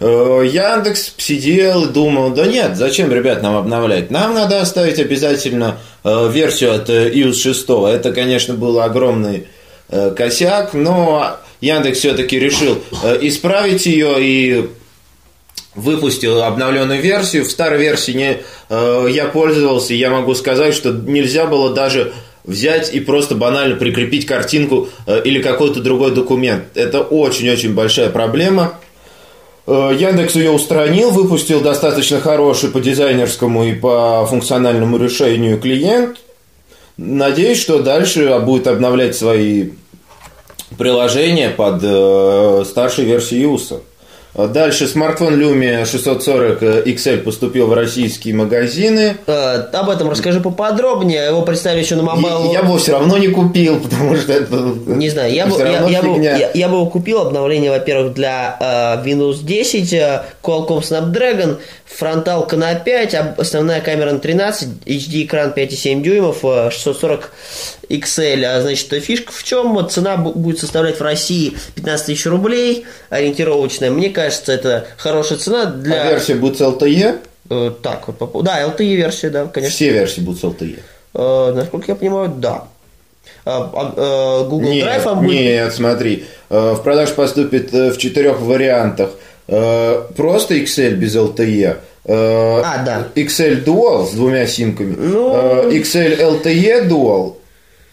Э, 0.00 0.42
Яндекс 0.50 1.12
сидел 1.18 1.84
и 1.84 1.92
думал, 1.92 2.30
да 2.30 2.46
нет, 2.46 2.76
зачем, 2.76 3.12
ребят, 3.12 3.42
нам 3.42 3.56
обновлять? 3.56 4.10
Нам 4.10 4.34
надо 4.34 4.60
оставить 4.60 4.98
обязательно 4.98 5.78
э, 6.04 6.30
версию 6.32 6.74
от 6.74 6.88
э, 6.88 7.10
iOS 7.10 7.34
6. 7.34 7.68
Это, 7.94 8.12
конечно, 8.12 8.54
был 8.54 8.80
огромный 8.80 9.46
э, 9.90 10.10
косяк, 10.16 10.72
но 10.72 11.36
Яндекс 11.60 11.98
все-таки 11.98 12.38
решил 12.38 12.78
э, 13.02 13.18
исправить 13.20 13.84
ее 13.84 14.14
и 14.18 14.70
выпустил 15.74 16.42
обновленную 16.42 17.02
версию. 17.02 17.44
В 17.44 17.50
старой 17.50 17.78
версии 17.78 18.12
не, 18.12 18.38
э, 18.70 19.06
я 19.10 19.26
пользовался, 19.26 19.92
и 19.92 19.98
я 19.98 20.08
могу 20.08 20.34
сказать, 20.34 20.74
что 20.74 20.92
нельзя 20.92 21.44
было 21.44 21.74
даже 21.74 22.14
взять 22.44 22.94
и 22.94 23.00
просто 23.00 23.34
банально 23.34 23.76
прикрепить 23.76 24.24
картинку 24.24 24.88
э, 25.06 25.20
или 25.24 25.42
какой-то 25.42 25.80
другой 25.80 26.12
документ. 26.12 26.64
Это 26.74 27.02
очень-очень 27.02 27.74
большая 27.74 28.08
проблема. 28.08 28.78
Э, 29.70 29.94
Яндекс 29.96 30.34
ее 30.34 30.50
устранил, 30.50 31.12
выпустил 31.12 31.60
достаточно 31.60 32.20
хороший 32.20 32.70
по 32.70 32.80
дизайнерскому 32.80 33.62
и 33.62 33.72
по 33.72 34.26
функциональному 34.28 34.96
решению 34.96 35.60
клиент. 35.60 36.18
Надеюсь, 36.96 37.60
что 37.60 37.80
дальше 37.80 38.36
будет 38.40 38.66
обновлять 38.66 39.14
свои 39.14 39.70
приложения 40.76 41.50
под 41.50 41.82
э, 41.84 42.64
старшей 42.66 43.04
версией 43.04 43.44
iOS. 43.44 43.80
А 44.32 44.46
Дальше 44.46 44.86
смартфон 44.86 45.40
Lumia 45.40 45.84
640 45.84 46.62
XL 46.86 47.18
поступил 47.18 47.66
в 47.66 47.72
российские 47.74 48.34
магазины. 48.34 49.16
Э, 49.26 49.56
об 49.72 49.90
этом 49.90 50.08
расскажи 50.08 50.40
поподробнее. 50.40 51.26
Его 51.26 51.42
представили 51.42 51.80
еще 51.82 51.96
на 51.96 52.02
И 52.02 52.04
Mobile 52.04 52.52
я 52.52 52.62
бы 52.62 52.68
его 52.68 52.78
все 52.78 52.92
равно 52.92 53.18
не 53.18 53.28
купил, 53.28 53.80
потому 53.80 54.16
что 54.16 54.32
это 54.32 54.54
Не 54.86 55.08
знаю, 55.10 55.32
я 55.32 55.46
бы, 55.46 55.58
я, 55.58 55.86
я 55.88 56.02
бы, 56.02 56.22
я, 56.22 56.50
я 56.54 56.68
бы 56.68 56.76
его 56.76 56.86
купил 56.86 57.20
обновление, 57.20 57.70
во-первых, 57.70 58.14
для 58.14 58.56
э, 59.02 59.04
Windows 59.08 59.42
10, 59.42 59.92
э, 59.94 60.22
Qualcomm 60.42 60.80
Snapdragon, 60.82 61.56
фронталка 61.84 62.56
на 62.56 62.74
5, 62.76 63.14
об- 63.16 63.40
основная 63.40 63.80
камера 63.80 64.12
на 64.12 64.20
13, 64.20 64.68
HD 64.86 65.24
экран 65.24 65.52
5,7 65.56 66.02
дюймов, 66.02 66.44
э, 66.44 66.70
640 66.70 67.32
XL. 67.90 68.44
А, 68.44 68.60
значит, 68.62 68.88
фишка 69.02 69.32
в 69.32 69.42
чем? 69.42 69.88
Цена 69.90 70.14
бу- 70.16 70.32
будет 70.34 70.58
составлять 70.60 70.98
в 70.98 71.02
России 71.02 71.56
15 71.74 72.06
тысяч 72.06 72.26
рублей, 72.26 72.86
ориентировочная. 73.10 73.90
Мне 73.90 74.10
кажется, 74.10 74.52
это 74.52 74.86
хорошая 74.96 75.38
цена 75.38 75.64
для... 75.66 76.02
А 76.04 76.10
версия 76.10 76.34
будет 76.36 76.56
с 76.58 76.60
LTE. 76.60 77.18
э, 77.50 77.70
так, 77.82 78.06
вот, 78.06 78.18
по- 78.32 78.42
да, 78.42 78.62
LTE 78.62 78.94
версия, 78.94 79.30
да, 79.30 79.46
конечно. 79.46 79.74
Все 79.74 79.90
версии 79.90 80.20
будут 80.20 80.40
с 80.40 80.44
LTE. 80.44 80.78
Э, 81.14 81.52
насколько 81.54 81.86
я 81.88 81.96
понимаю, 81.96 82.28
да. 82.36 82.64
А, 83.44 83.70
а, 83.74 84.42
э, 84.44 84.48
Google 84.48 84.70
Нет, 84.70 84.86
Drive 84.86 85.14
будет... 85.16 85.30
нет, 85.30 85.74
смотри. 85.74 86.24
э, 86.48 86.72
В 86.74 86.82
продаж 86.82 87.10
поступит 87.12 87.74
э, 87.74 87.90
в 87.90 87.98
четырех 87.98 88.40
вариантах. 88.40 89.10
Просто 89.46 90.54
XL 90.54 90.92
без 90.92 91.16
LTE. 91.16 91.76
А, 92.06 92.82
да. 92.84 93.08
XL 93.16 93.64
Dual 93.64 94.06
с 94.06 94.12
двумя 94.12 94.46
симками. 94.46 94.94
Ну. 94.96 95.68
XL 95.70 96.18
LTE 96.40 96.88
Dual 96.88 97.34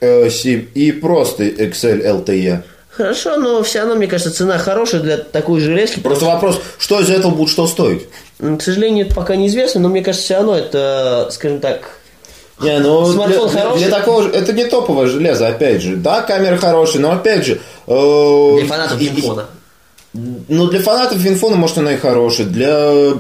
э, 0.02 0.30
сим 0.30 0.68
и 0.74 0.92
просто 0.92 1.44
XL 1.44 2.04
LTE. 2.24 2.62
Хорошо, 2.90 3.38
но 3.38 3.62
все 3.62 3.80
равно, 3.80 3.96
мне 3.96 4.08
кажется, 4.08 4.34
цена 4.34 4.58
хорошая 4.58 5.02
для 5.02 5.18
такой 5.18 5.60
железки. 5.60 6.00
Просто 6.00 6.26
вопрос, 6.26 6.60
что 6.80 7.00
из 7.00 7.10
этого 7.12 7.32
будет 7.32 7.50
что 7.50 7.68
стоить? 7.68 8.08
К 8.40 8.60
сожалению, 8.62 9.06
это 9.06 9.16
пока 9.16 9.36
неизвестно, 9.36 9.82
но 9.82 9.90
мне 9.90 10.02
кажется, 10.04 10.26
все 10.26 10.36
равно 10.38 10.56
это, 10.58 11.30
скажем 11.32 11.60
так, 11.60 12.00
Не, 12.60 12.80
ну 12.80 13.06
Смартфон 13.06 13.50
для, 13.52 13.60
хороший? 13.62 13.80
для 13.86 13.90
такого 13.92 14.24
же, 14.24 14.30
это 14.32 14.52
не 14.54 14.66
топовое 14.66 15.06
железо, 15.08 15.48
опять 15.48 15.82
же. 15.84 15.96
Да, 15.96 16.22
камера 16.24 16.58
хорошая, 16.58 17.02
но 17.04 17.12
опять 17.12 17.46
же. 17.46 17.60
э, 17.86 18.56
для 18.58 18.66
фанатов 18.68 19.00
и- 19.00 19.10
телефона. 19.10 19.46
Ну, 20.14 20.66
для 20.68 20.80
фанатов 20.82 21.18
Винфона, 21.20 21.56
может, 21.56 21.78
она 21.78 21.94
и 21.94 21.98
хорошая. 21.98 22.48
Для 22.48 23.14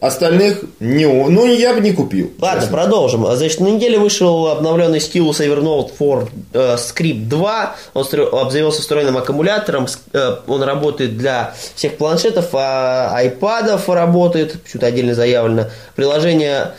остальных 0.00 0.62
не, 0.80 1.06
ну, 1.06 1.46
я 1.46 1.72
бы 1.74 1.80
не 1.80 1.92
купил. 1.92 2.32
Ладно, 2.38 2.60
честно. 2.62 2.76
продолжим. 2.76 3.26
Значит, 3.34 3.60
на 3.60 3.68
неделе 3.68 3.98
вышел 3.98 4.48
обновленный 4.48 4.98
Stylus 4.98 5.38
Evernote 5.40 5.90
for 5.98 6.28
э, 6.52 6.76
Script 6.76 7.28
2. 7.28 7.76
Он 7.94 8.04
стро- 8.04 8.40
обзавелся 8.40 8.82
встроенным 8.82 9.16
аккумулятором. 9.16 9.86
Э, 10.12 10.36
он 10.46 10.62
работает 10.62 11.16
для 11.16 11.54
всех 11.74 11.96
планшетов, 11.96 12.48
а 12.52 13.12
айпадов 13.14 13.88
работает. 13.88 14.62
Почему-то 14.62 14.86
отдельно 14.86 15.14
заявлено. 15.14 15.66
Приложение 15.94 16.72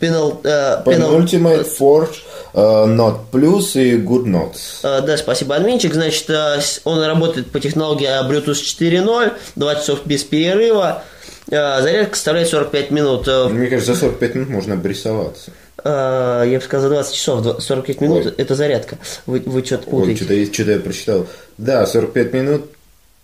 Penal, 0.00 0.40
э, 0.44 0.82
Penal- 0.84 1.20
Penultimate 1.24 1.66
Forge, 1.78 2.16
э, 2.52 2.58
Note 2.60 3.18
Plus 3.32 3.80
и 3.80 3.96
Good 3.96 4.24
Notes. 4.24 4.80
Э, 4.82 5.00
Да, 5.06 5.16
спасибо, 5.16 5.54
админчик. 5.54 5.94
Значит, 5.94 6.28
с- 6.28 6.80
он 6.84 7.02
работает 7.02 7.50
по 7.52 7.60
технологии 7.60 8.08
Bluetooth 8.28 8.54
4.0, 8.60 9.32
20 9.54 9.82
часов 9.82 10.00
без 10.04 10.24
перерыва. 10.24 11.02
Э, 11.50 11.80
Зарядка 11.82 12.14
составляет 12.16 12.48
45 12.48 12.90
минут. 12.90 13.28
Э, 13.28 13.48
Мне 13.48 13.68
кажется, 13.68 13.94
за 13.94 14.00
45 14.00 14.34
минут 14.34 14.48
можно 14.50 14.74
обрисоваться. 14.74 15.50
э, 15.84 16.44
Я 16.48 16.58
бы 16.58 16.64
сказал, 16.64 16.88
за 16.88 16.94
20 16.94 17.14
часов, 17.14 17.42
Два- 17.42 17.60
45 17.60 18.00
минут 18.00 18.26
Ой. 18.26 18.34
это 18.36 18.54
зарядка. 18.54 18.98
Вы, 19.26 19.42
вы 19.46 19.64
что-то 19.64 19.84
Ой, 19.86 20.00
путаете. 20.14 20.24
что-то, 20.24 20.54
что-то 20.54 20.70
я 20.72 20.78
прочитал. 20.80 21.26
Да, 21.58 21.86
45 21.86 22.32
минут. 22.32 22.70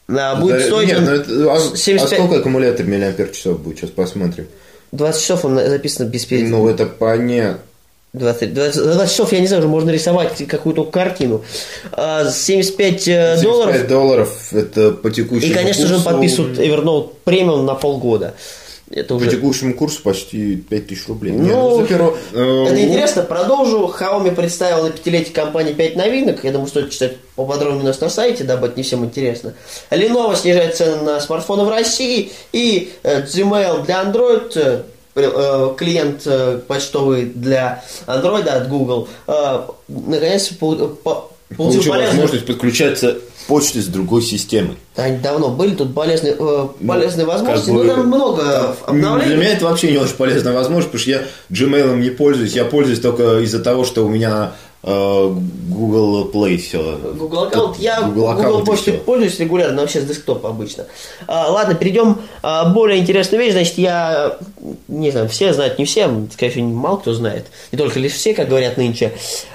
А, 0.08 0.36
будет 0.36 0.56
Заря- 0.56 0.66
стоить 0.66 0.88
Нет, 0.88 0.98
он 0.98 1.04
ну 1.04 1.10
это- 1.12 1.52
а, 1.52 1.76
75 1.76 2.12
а 2.12 2.14
сколько 2.22 2.36
аккумулятор 2.40 2.86
миллиампер 2.86 3.28
часов 3.28 3.60
будет? 3.60 3.78
Сейчас 3.78 3.90
посмотрим. 3.90 4.46
20 4.92 5.22
часов 5.22 5.44
он 5.44 5.56
записан 5.56 6.08
без 6.08 6.24
перерыва. 6.26 6.50
Ну, 6.50 6.68
это 6.68 6.86
понятно. 6.86 7.58
20, 8.14 8.52
20, 8.52 8.74
за 8.74 8.94
20 8.94 9.10
часов, 9.10 9.32
я 9.32 9.40
не 9.40 9.46
знаю, 9.46 9.62
уже 9.62 9.68
можно 9.68 9.90
рисовать 9.90 10.46
какую-то 10.46 10.84
картину. 10.84 11.42
А, 11.92 12.30
75 12.30 13.08
э, 13.08 13.38
75 13.38 13.42
долларов. 13.42 13.88
долларов 13.88 14.52
это 14.52 14.90
по 14.90 15.10
текущему 15.10 15.50
И, 15.50 15.54
конечно 15.54 15.86
же, 15.86 15.94
курсу. 15.94 16.10
подписывают 16.10 16.58
Evernote 16.58 17.10
премиум 17.24 17.64
на 17.64 17.74
полгода. 17.74 18.34
Это 18.90 19.14
По 19.14 19.14
уже 19.14 19.30
текущему 19.30 19.72
курсу 19.74 20.02
почти 20.02 20.56
5000 20.56 21.08
рублей. 21.08 21.32
Ну, 21.32 21.42
Не, 21.42 21.52
ну, 21.52 21.76
за 21.78 21.84
перо- 21.86 22.14
э, 22.34 22.64
Это 22.66 22.84
интересно, 22.84 23.22
продолжу. 23.22 23.90
Xiaomi 23.98 24.34
представила 24.34 24.84
на 24.84 24.90
пятилетие 24.90 25.32
компании 25.32 25.72
5 25.72 25.96
новинок. 25.96 26.44
Я 26.44 26.52
думаю, 26.52 26.68
стоит 26.68 26.90
читать 26.90 27.16
поподробнее 27.34 27.84
у 27.84 27.86
нас 27.86 27.98
на 28.02 28.10
сайте, 28.10 28.44
дабы 28.44 28.66
это 28.66 28.76
не 28.76 28.82
всем 28.82 29.02
интересно. 29.06 29.54
Lenovo 29.90 30.36
снижает 30.36 30.76
цены 30.76 30.96
на 31.00 31.20
смартфоны 31.20 31.64
в 31.64 31.70
России. 31.70 32.32
И 32.52 32.92
э, 33.02 33.22
Gmail 33.22 33.86
для 33.86 34.02
Android, 34.02 34.82
клиент 35.14 36.22
э, 36.26 36.60
почтовый 36.66 37.26
для 37.26 37.82
Android 38.06 38.46
от 38.48 38.68
Google, 38.68 39.08
э, 39.26 39.60
наконец 39.88 40.48
пол- 40.48 40.76
по- 40.88 41.30
получил 41.56 41.74
Получил 41.74 41.92
полезную- 41.92 42.10
возможность 42.12 42.46
подключаться 42.46 43.12
к 43.12 43.46
почте 43.46 43.80
с 43.80 43.86
другой 43.86 44.22
системой. 44.22 44.76
Они 44.96 45.18
давно 45.18 45.50
были 45.50 45.74
тут 45.74 45.94
полезные, 45.94 46.34
э, 46.38 46.66
полезные 46.86 47.26
возможности, 47.26 47.66
как 47.66 47.76
бы, 47.76 47.84
но 47.84 47.94
там 47.94 48.06
много 48.06 48.42
Там, 48.42 48.96
обновлений. 48.96 49.26
Для 49.28 49.36
меня 49.36 49.52
это 49.52 49.64
вообще 49.66 49.90
не 49.90 49.98
очень 49.98 50.14
полезная 50.14 50.54
возможность, 50.54 50.90
потому 50.92 51.00
что 51.02 51.10
я 51.10 51.22
Gmail 51.50 51.96
не 51.98 52.10
пользуюсь. 52.10 52.52
Я 52.54 52.64
пользуюсь 52.64 53.00
только 53.00 53.40
из-за 53.40 53.58
того, 53.60 53.84
что 53.84 54.04
у 54.06 54.08
меня 54.08 54.52
э, 54.54 54.71
Google 54.82 56.30
Play 56.32 56.56
все. 56.56 56.98
Google 57.16 57.44
аккаунт. 57.44 57.78
Я 57.78 58.02
Google 58.02 58.34
Google, 58.34 58.64
почтой 58.64 58.94
пользуюсь 58.94 59.38
регулярно, 59.38 59.76
но 59.76 59.80
вообще 59.82 60.00
с 60.00 60.04
десктопа 60.04 60.48
обычно. 60.48 60.86
А, 61.28 61.50
ладно, 61.50 61.74
перейдем 61.74 62.18
а, 62.42 62.68
более 62.70 62.98
интересную 62.98 63.42
вещь. 63.42 63.52
Значит, 63.52 63.78
я 63.78 64.38
не 64.88 65.10
знаю, 65.12 65.28
все 65.28 65.52
знают, 65.52 65.78
не 65.78 65.84
все, 65.84 66.10
скорее 66.32 66.50
всего, 66.50 66.66
мало 66.66 66.96
кто 66.96 67.12
знает. 67.14 67.46
Не 67.70 67.78
только 67.78 68.00
лишь 68.00 68.12
все, 68.12 68.34
как 68.34 68.48
говорят 68.48 68.76
нынче. 68.76 69.12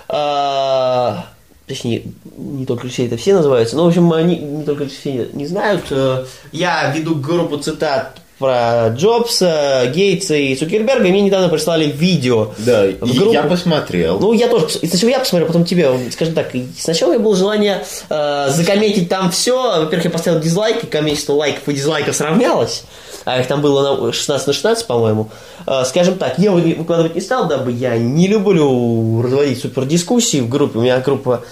А, 0.07 1.25
точнее, 1.67 2.03
не 2.37 2.65
только 2.65 2.87
все, 2.87 3.05
это 3.07 3.17
все 3.17 3.33
называются. 3.33 3.75
Но, 3.75 3.83
в 3.83 3.87
общем, 3.89 4.11
они 4.13 4.37
не 4.37 4.63
только 4.63 4.87
все 4.87 5.29
не 5.33 5.45
знают. 5.45 5.83
Э, 5.89 6.25
Я 6.53 6.93
веду 6.95 7.15
группу 7.15 7.57
цитат 7.57 8.21
про 8.39 8.89
Джобса, 8.89 9.91
Гейтса 9.93 10.35
и 10.35 10.55
Цукерберга, 10.55 11.07
мне 11.07 11.21
недавно 11.21 11.49
прислали 11.49 11.85
видео. 11.85 12.49
Да, 12.59 12.85
в 13.01 13.15
группу. 13.15 13.31
я 13.33 13.43
посмотрел. 13.43 14.19
Ну, 14.19 14.33
я 14.33 14.47
тоже. 14.47 14.67
Сначала 14.69 15.09
я 15.09 15.19
посмотрел, 15.19 15.47
потом 15.47 15.65
тебе. 15.65 15.89
Скажем 16.11 16.33
так, 16.33 16.51
сначала 16.77 17.09
у 17.09 17.13
меня 17.13 17.23
было 17.23 17.35
желание 17.35 17.83
э, 18.09 18.49
закомментить 18.51 19.09
там 19.09 19.31
все. 19.31 19.79
Во-первых, 19.81 20.05
я 20.05 20.11
поставил 20.11 20.39
дизлайк, 20.39 20.83
и 20.83 20.87
количество 20.87 21.33
лайков 21.33 21.67
и 21.67 21.73
дизлайков 21.73 22.15
сравнялось. 22.15 22.83
А 23.25 23.39
их 23.41 23.47
там 23.47 23.61
было 23.61 24.05
на 24.05 24.13
16 24.13 24.47
на 24.47 24.53
16, 24.53 24.87
по-моему. 24.87 25.29
Э, 25.65 25.83
скажем 25.85 26.15
так, 26.17 26.37
я 26.39 26.51
вы- 26.51 26.75
выкладывать 26.77 27.15
не 27.15 27.21
стал, 27.21 27.47
дабы 27.47 27.71
я 27.71 27.97
не 27.97 28.27
люблю 28.27 29.21
разводить 29.21 29.59
супер 29.61 29.85
дискуссии 29.85 30.39
в 30.41 30.47
группе. 30.49 30.79
У 30.79 30.81
меня 30.81 30.99
группа, 30.99 31.43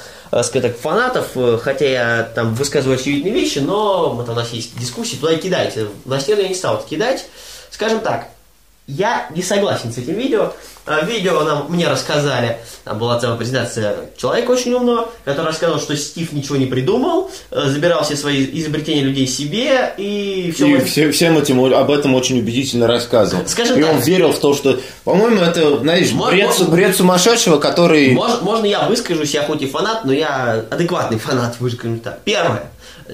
скажем 0.43 0.69
так, 0.69 0.79
фанатов, 0.79 1.31
э, 1.35 1.57
хотя 1.61 1.85
я 1.85 2.23
там 2.23 2.55
высказываю 2.55 2.97
очевидные 2.99 3.33
вещи, 3.33 3.59
но 3.59 4.19
это 4.21 4.31
у 4.31 4.35
нас 4.35 4.51
есть 4.51 4.77
дискуссии, 4.77 5.15
туда 5.15 5.33
и 5.33 5.37
кидайте. 5.37 5.87
На 6.05 6.19
стену 6.19 6.41
я 6.41 6.47
не 6.47 6.55
стал 6.55 6.83
кидать. 6.83 7.25
Скажем 7.69 7.99
так, 7.99 8.29
я 8.87 9.27
не 9.35 9.41
согласен 9.41 9.91
с 9.91 9.97
этим 9.97 10.15
видео. 10.15 10.53
Э, 10.85 11.05
видео 11.05 11.43
нам, 11.43 11.65
мне 11.69 11.87
рассказали, 11.87 12.57
там 12.83 12.99
была 12.99 13.19
целая 13.19 13.37
презентация 13.37 13.95
человека 14.17 14.51
очень 14.51 14.73
умного, 14.73 15.09
который 15.23 15.47
рассказал, 15.47 15.79
что 15.79 15.95
Стив 15.95 16.31
ничего 16.33 16.55
не 16.57 16.65
придумал, 16.65 17.31
э, 17.51 17.67
забирал 17.67 18.03
все 18.03 18.15
свои 18.15 18.45
изобретения 18.59 19.01
людей 19.01 19.27
себе 19.27 19.93
и 19.97 20.51
все. 20.55 20.67
И 20.77 20.83
все, 20.85 21.11
всем 21.11 21.37
этим 21.37 21.63
об 21.73 21.91
этом 21.91 22.15
очень 22.15 22.39
убедительно 22.39 22.87
рассказывал. 22.87 23.47
Скажем 23.47 23.79
и 23.79 23.81
так. 23.81 23.93
он 23.93 23.99
верил 24.01 24.31
в 24.31 24.39
то, 24.39 24.53
что, 24.53 24.79
по-моему, 25.03 25.41
это, 25.41 25.79
знаешь, 25.79 26.11
Мо- 26.11 26.29
бред, 26.29 26.59
мо- 26.59 26.65
бред 26.65 26.95
сумасшедшего, 26.95 27.57
который... 27.57 28.11
Можно, 28.13 28.41
можно 28.41 28.65
я 28.65 28.87
выскажусь, 28.87 29.33
я 29.33 29.43
хоть 29.43 29.61
и 29.61 29.67
фанат, 29.67 30.05
но 30.05 30.13
я 30.13 30.63
адекватный 30.69 31.17
фанат, 31.19 31.55
выскажем 31.59 31.99
так. 31.99 32.19
Первое. 32.23 32.63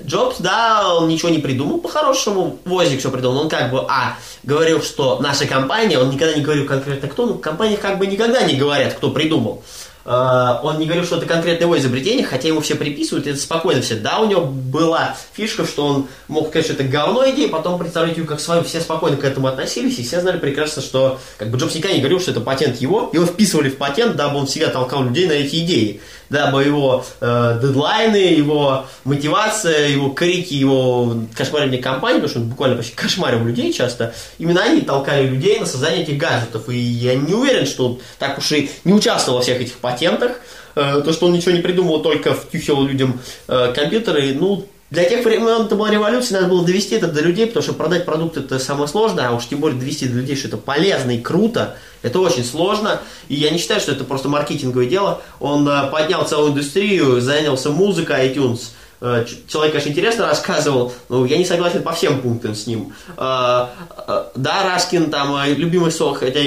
Джобс, 0.05 0.37
да, 0.39 0.95
он 0.95 1.09
ничего 1.09 1.29
не 1.29 1.39
придумал 1.39 1.79
по-хорошему, 1.79 2.59
Возик 2.65 2.99
все 2.99 3.11
придумал, 3.11 3.41
он 3.41 3.49
как 3.49 3.71
бы, 3.71 3.85
а, 3.89 4.17
говорил, 4.43 4.81
что 4.81 5.19
наша 5.19 5.45
компания, 5.45 5.99
он 5.99 6.09
никогда 6.09 6.33
не 6.33 6.41
говорил 6.41 6.65
конкретно 6.65 7.09
кто, 7.09 7.25
но 7.25 7.33
в 7.33 7.41
компаниях 7.41 7.81
как 7.81 7.97
бы 7.97 8.07
никогда 8.07 8.41
не 8.43 8.55
говорят, 8.55 8.93
кто 8.93 9.11
придумал. 9.11 9.63
Э, 10.03 10.59
Он 10.63 10.79
не 10.79 10.85
говорил, 10.85 11.05
что 11.05 11.17
это 11.17 11.25
конкретно 11.25 11.65
его 11.65 11.77
изобретение, 11.77 12.25
хотя 12.25 12.47
ему 12.47 12.61
все 12.61 12.75
приписывают, 12.75 13.27
это 13.27 13.39
спокойно 13.39 13.81
все. 13.81 13.95
Да, 13.95 14.19
у 14.19 14.27
него 14.27 14.41
была 14.45 15.15
фишка, 15.33 15.65
что 15.65 15.85
он 15.85 16.07
мог 16.27 16.49
сказать, 16.49 16.65
что 16.65 16.73
это 16.73 16.83
говно 16.83 17.29
идея, 17.29 17.49
потом 17.49 17.77
представить 17.77 18.17
ее 18.17 18.25
как 18.25 18.39
свою, 18.39 18.63
все 18.63 18.81
спокойно 18.81 19.17
к 19.17 19.23
этому 19.23 19.47
относились, 19.47 19.99
и 19.99 20.03
все 20.03 20.21
знали 20.21 20.37
прекрасно, 20.37 20.81
что 20.81 21.19
как 21.37 21.49
бы 21.49 21.57
Джобс 21.57 21.75
никогда 21.75 21.95
не 21.95 22.01
говорил, 22.01 22.19
что 22.19 22.31
это 22.31 22.41
патент 22.41 22.77
его, 22.77 23.09
его 23.13 23.25
вписывали 23.25 23.69
в 23.69 23.77
патент, 23.77 24.15
дабы 24.15 24.39
он 24.39 24.47
всегда 24.47 24.69
толкал 24.69 25.03
людей 25.03 25.27
на 25.27 25.33
эти 25.33 25.57
идеи, 25.63 26.01
дабы 26.31 26.63
его 26.63 27.05
э, 27.19 27.59
дедлайны, 27.61 28.15
его 28.15 28.85
мотивация, 29.03 29.89
его 29.89 30.09
крики, 30.09 30.53
его 30.53 31.15
кошмаривание 31.35 31.81
компании, 31.81 32.21
потому 32.21 32.29
что 32.29 32.39
он 32.39 32.49
буквально 32.49 32.77
почти 32.77 32.95
кошмарил 32.95 33.43
людей 33.43 33.71
часто, 33.71 34.13
именно 34.39 34.63
они 34.63 34.81
толкали 34.81 35.27
людей 35.27 35.59
на 35.59 35.65
создание 35.65 36.03
этих 36.03 36.17
гаджетов, 36.17 36.69
и 36.69 36.77
я 36.77 37.15
не 37.15 37.33
уверен, 37.33 37.65
что 37.65 37.87
он 37.87 37.99
так 38.17 38.37
уж 38.37 38.51
и 38.53 38.71
не 38.83 38.93
участвовал 38.93 39.37
во 39.37 39.43
всех 39.43 39.61
этих 39.61 39.77
патентах, 39.77 40.31
Э, 40.75 41.01
то, 41.03 41.11
что 41.11 41.27
он 41.27 41.33
ничего 41.33 41.51
не 41.51 41.61
придумал, 41.61 42.01
только 42.01 42.33
втюхивал 42.33 42.85
людям 42.85 43.19
э, 43.47 43.73
компьютеры, 43.75 44.33
ну, 44.33 44.65
для 44.91 45.05
тех 45.05 45.23
времен 45.23 45.65
это 45.65 45.75
была 45.77 45.89
революция, 45.89 46.41
надо 46.41 46.51
было 46.51 46.65
довести 46.65 46.95
это 46.95 47.07
до 47.07 47.21
людей, 47.21 47.47
потому 47.47 47.63
что 47.63 47.73
продать 47.73 48.05
продукт 48.05 48.35
это 48.35 48.59
самое 48.59 48.89
сложное, 48.89 49.29
а 49.29 49.31
уж 49.31 49.45
тем 49.47 49.61
более 49.61 49.79
довести 49.79 50.05
до 50.05 50.15
людей, 50.15 50.35
что 50.35 50.49
это 50.49 50.57
полезно 50.57 51.11
и 51.11 51.21
круто, 51.21 51.77
это 52.01 52.19
очень 52.19 52.43
сложно, 52.43 52.99
и 53.29 53.35
я 53.35 53.51
не 53.51 53.57
считаю, 53.57 53.79
что 53.79 53.93
это 53.93 54.03
просто 54.03 54.27
маркетинговое 54.27 54.87
дело. 54.87 55.21
Он 55.39 55.65
э, 55.65 55.89
поднял 55.89 56.25
целую 56.27 56.51
индустрию, 56.51 57.21
занялся 57.21 57.69
музыкой, 57.69 58.27
iTunes. 58.27 58.71
Э, 59.01 59.25
Человек, 59.47 59.73
конечно, 59.73 59.89
интересно 59.89 60.27
рассказывал, 60.27 60.93
но 61.09 61.25
я 61.25 61.37
не 61.37 61.45
согласен 61.45 61.81
по 61.81 61.91
всем 61.91 62.21
пунктам 62.21 62.53
с 62.53 62.67
ним. 62.67 62.93
Э, 63.17 63.65
э, 64.07 64.23
Да, 64.35 64.63
Раскин 64.63 65.09
там 65.09 65.35
любимый 65.45 65.91
сорт, 65.91 66.19
хотя 66.19 66.39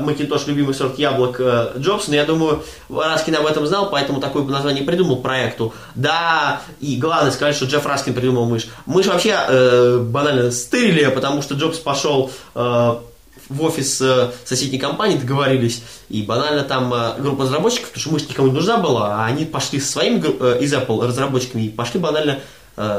Макинтош 0.00 0.46
любимый 0.46 0.74
сорт 0.74 0.98
яблок 0.98 1.40
Джобс, 1.76 2.08
но 2.08 2.14
я 2.14 2.24
думаю, 2.24 2.64
Раскин 2.88 3.36
об 3.36 3.46
этом 3.46 3.66
знал, 3.66 3.90
поэтому 3.90 4.20
такое 4.20 4.42
бы 4.42 4.50
название 4.50 4.84
придумал 4.84 5.16
проекту. 5.16 5.74
Да, 5.94 6.62
и 6.80 6.96
главное 6.96 7.30
сказать, 7.30 7.54
что 7.54 7.66
Джефф 7.66 7.84
Раскин 7.84 8.14
придумал 8.14 8.46
мышь. 8.46 8.68
Мышь 8.86 9.06
вообще 9.06 9.98
банально 10.00 10.50
стырили, 10.50 11.06
потому 11.06 11.42
что 11.42 11.54
Джобс 11.54 11.78
пошел 11.78 12.30
в 13.48 13.62
офис 13.62 14.00
э, 14.00 14.30
соседней 14.44 14.78
компании, 14.78 15.16
договорились, 15.16 15.82
и 16.08 16.22
банально 16.22 16.62
там 16.64 16.92
э, 16.92 17.20
группа 17.20 17.44
разработчиков, 17.44 17.88
потому 17.88 18.00
что 18.02 18.12
мышь 18.12 18.28
никому 18.28 18.48
не 18.48 18.54
нужна 18.54 18.76
была, 18.78 19.16
а 19.16 19.26
они 19.26 19.44
пошли 19.44 19.80
со 19.80 19.92
своими 19.92 20.22
э, 20.22 20.62
из 20.62 20.72
Apple 20.74 21.06
разработчиками 21.06 21.62
и 21.62 21.68
пошли 21.68 22.00
банально 22.00 22.40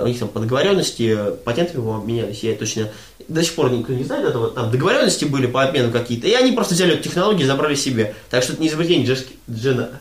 у 0.03 0.07
них 0.07 0.19
там 0.19 0.27
по 0.27 0.41
договоренности 0.41 1.17
патентами 1.45 1.95
обменялись, 1.95 2.43
я 2.43 2.53
точно 2.53 2.89
до 3.29 3.41
сих 3.41 3.55
пор 3.55 3.71
никто 3.71 3.93
не 3.93 4.03
знает 4.03 4.25
этого, 4.27 4.51
там 4.51 4.69
договоренности 4.71 5.23
были 5.23 5.47
по 5.47 5.63
обмену 5.63 5.89
какие-то, 5.89 6.27
и 6.27 6.33
они 6.33 6.51
просто 6.51 6.73
взяли 6.73 6.95
эту 6.95 7.03
технологию 7.03 7.43
и 7.43 7.47
забрали 7.47 7.75
себе. 7.75 8.13
Так 8.29 8.43
что 8.43 8.51
это 8.51 8.61
не 8.61 8.67
изобретение 8.67 9.07
Джески- 9.07 9.37
Джена, 9.49 9.91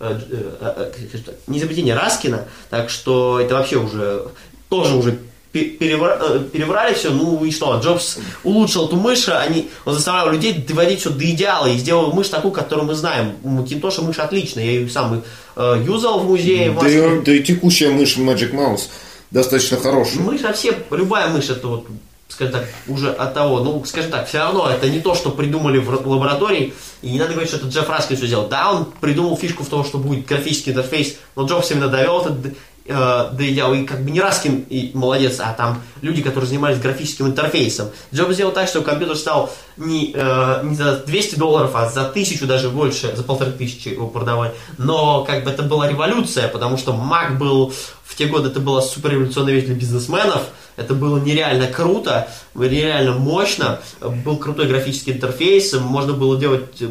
дж- 0.00 0.92
скажем 1.08 1.24
так, 1.24 1.34
не 1.46 1.58
изобретение 1.60 1.94
Раскина, 1.94 2.46
так 2.68 2.90
что 2.90 3.40
это 3.40 3.54
вообще 3.54 3.76
уже 3.78 4.26
тоже 4.68 4.96
уже 4.96 5.18
перевра- 5.52 6.18
э, 6.20 6.40
переврали 6.52 6.94
все, 6.94 7.10
ну 7.10 7.44
и 7.44 7.50
что, 7.50 7.78
Джобс 7.82 8.18
улучшил 8.44 8.86
эту 8.86 8.96
мышь, 8.96 9.28
они, 9.28 9.70
он 9.84 9.94
заставлял 9.94 10.30
людей 10.30 10.54
доводить 10.54 11.00
все 11.00 11.10
до 11.10 11.24
идеала 11.30 11.66
и 11.66 11.76
сделал 11.76 12.12
мышь 12.12 12.28
такую, 12.28 12.52
которую 12.52 12.86
мы 12.86 12.94
знаем. 12.94 13.32
У 13.42 13.48
Макинтоша 13.48 14.02
мышь 14.02 14.18
отличная, 14.18 14.64
я 14.64 14.70
ее 14.72 14.88
сам 14.88 15.22
э, 15.56 15.84
юзал 15.86 16.20
в 16.20 16.26
музее 16.26 16.70
в 16.70 16.80
Да 16.80 16.88
и, 16.88 17.20
да 17.20 17.32
и 17.32 17.42
текущая 17.42 17.90
мышь 17.90 18.16
Magic 18.16 18.52
Mouse 18.52 18.88
достаточно 19.30 19.78
хорошая. 19.78 20.22
Мышь 20.22 20.42
вообще, 20.42 20.76
любая 20.90 21.28
мышь, 21.28 21.48
это 21.48 21.66
вот, 21.66 21.86
скажем 22.28 22.52
так, 22.52 22.68
уже 22.86 23.10
от 23.10 23.34
того, 23.34 23.60
ну, 23.60 23.82
скажем 23.84 24.10
так, 24.10 24.28
все 24.28 24.38
равно 24.38 24.68
это 24.70 24.88
не 24.88 25.00
то, 25.00 25.14
что 25.14 25.30
придумали 25.30 25.78
в 25.78 26.06
лаборатории, 26.06 26.74
и 27.00 27.10
не 27.10 27.18
надо 27.18 27.32
говорить, 27.32 27.50
что 27.50 27.58
это 27.58 27.66
Джефф 27.68 27.88
Раскин 27.88 28.16
все 28.16 28.26
сделал. 28.26 28.48
Да, 28.48 28.72
он 28.72 28.86
придумал 29.00 29.36
фишку 29.36 29.64
в 29.64 29.68
том, 29.68 29.84
что 29.84 29.98
будет 29.98 30.26
графический 30.26 30.72
интерфейс, 30.72 31.16
но 31.34 31.46
Джобс 31.46 31.70
именно 31.70 31.88
довел 31.88 32.20
это 32.20 32.36
э, 32.84 33.28
до 33.32 33.50
идеала, 33.50 33.74
и 33.74 33.84
как 33.84 34.02
бы 34.04 34.10
не 34.10 34.20
Раскин 34.20 34.64
и 34.68 34.90
молодец, 34.94 35.38
а 35.40 35.52
там 35.52 35.82
люди, 36.00 36.22
которые 36.22 36.48
занимались 36.48 36.78
графическим 36.78 37.26
интерфейсом. 37.26 37.88
Джобс 38.14 38.34
сделал 38.34 38.52
так, 38.52 38.68
что 38.68 38.82
компьютер 38.82 39.16
стал 39.16 39.52
не, 39.76 40.12
э, 40.14 40.60
не 40.64 40.74
за 40.74 40.96
200 40.96 41.36
долларов, 41.36 41.72
а 41.74 41.88
за 41.88 42.04
тысячу 42.04 42.46
даже 42.46 42.68
больше, 42.68 43.14
за 43.14 43.22
полторы 43.22 43.52
тысячи 43.52 43.88
его 43.88 44.08
продавали. 44.08 44.52
Но 44.78 45.24
как 45.24 45.44
бы 45.44 45.50
это 45.50 45.62
была 45.62 45.88
революция, 45.88 46.48
потому 46.48 46.76
что 46.76 46.92
Mac 46.92 47.38
был 47.38 47.72
в 48.12 48.14
те 48.14 48.26
годы 48.26 48.50
это 48.50 48.60
была 48.60 48.82
супер 48.82 49.12
революционная 49.12 49.54
вещь 49.54 49.64
для 49.64 49.74
бизнесменов. 49.74 50.42
Это 50.76 50.92
было 50.92 51.18
нереально 51.18 51.66
круто, 51.66 52.28
нереально 52.54 53.12
мощно. 53.12 53.80
Был 54.00 54.36
крутой 54.36 54.66
графический 54.66 55.14
интерфейс, 55.14 55.72
можно 55.74 56.12
было 56.12 56.38
делать 56.38 56.82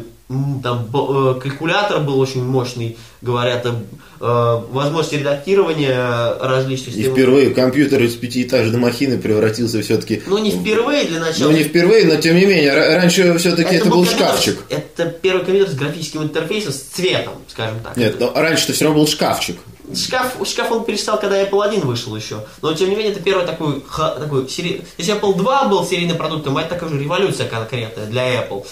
там 0.62 0.88
э, 0.94 1.40
калькулятор 1.40 2.00
был 2.00 2.18
очень 2.18 2.42
мощный, 2.42 2.96
говорят, 3.20 3.66
э, 3.66 3.72
возможности 4.70 5.16
редактирования 5.16 6.34
различных 6.40 6.96
И 6.96 7.02
впервые 7.02 7.50
компьютер 7.50 8.02
из 8.02 8.14
пятиэтажной 8.14 8.78
махины 8.80 9.18
превратился 9.18 9.82
все-таки... 9.82 10.22
Ну, 10.26 10.38
не 10.38 10.50
впервые 10.50 11.04
для 11.04 11.20
начала. 11.20 11.50
Ну, 11.50 11.56
не 11.56 11.64
впервые, 11.64 12.06
но 12.06 12.16
тем 12.16 12.36
не 12.36 12.46
менее. 12.46 12.72
ра- 12.72 12.96
Раньше 12.96 13.36
все-таки 13.38 13.74
это, 13.76 13.88
был 13.90 14.04
компьютер- 14.04 14.26
шкафчик. 14.28 14.58
Это 14.68 15.06
первый 15.06 15.44
компьютер 15.44 15.74
с 15.74 15.76
графическим 15.76 16.22
интерфейсом, 16.22 16.72
с 16.72 16.78
цветом, 16.80 17.34
скажем 17.48 17.80
так. 17.80 17.96
Нет, 17.96 18.18
но 18.18 18.32
раньше-то 18.34 18.72
все 18.72 18.84
равно 18.84 19.00
был 19.00 19.06
шкафчик. 19.08 19.58
Шкаф, 19.94 20.36
шкаф 20.48 20.70
он 20.72 20.84
перестал, 20.84 21.20
когда 21.20 21.42
Apple 21.42 21.62
1 21.62 21.80
вышел 21.80 22.16
еще. 22.16 22.44
Но, 22.62 22.72
тем 22.72 22.88
не 22.88 22.96
менее, 22.96 23.12
это 23.12 23.20
первый 23.20 23.44
такой, 23.44 23.82
такой 23.94 24.48
сери... 24.48 24.82
Если 24.96 25.14
Apple 25.14 25.36
2 25.36 25.64
был 25.68 25.84
серийным 25.84 26.16
продуктом, 26.16 26.56
это 26.56 26.70
такая 26.70 26.88
же 26.88 26.98
революция 26.98 27.46
конкретная 27.46 28.06
для 28.06 28.42
Apple. 28.42 28.64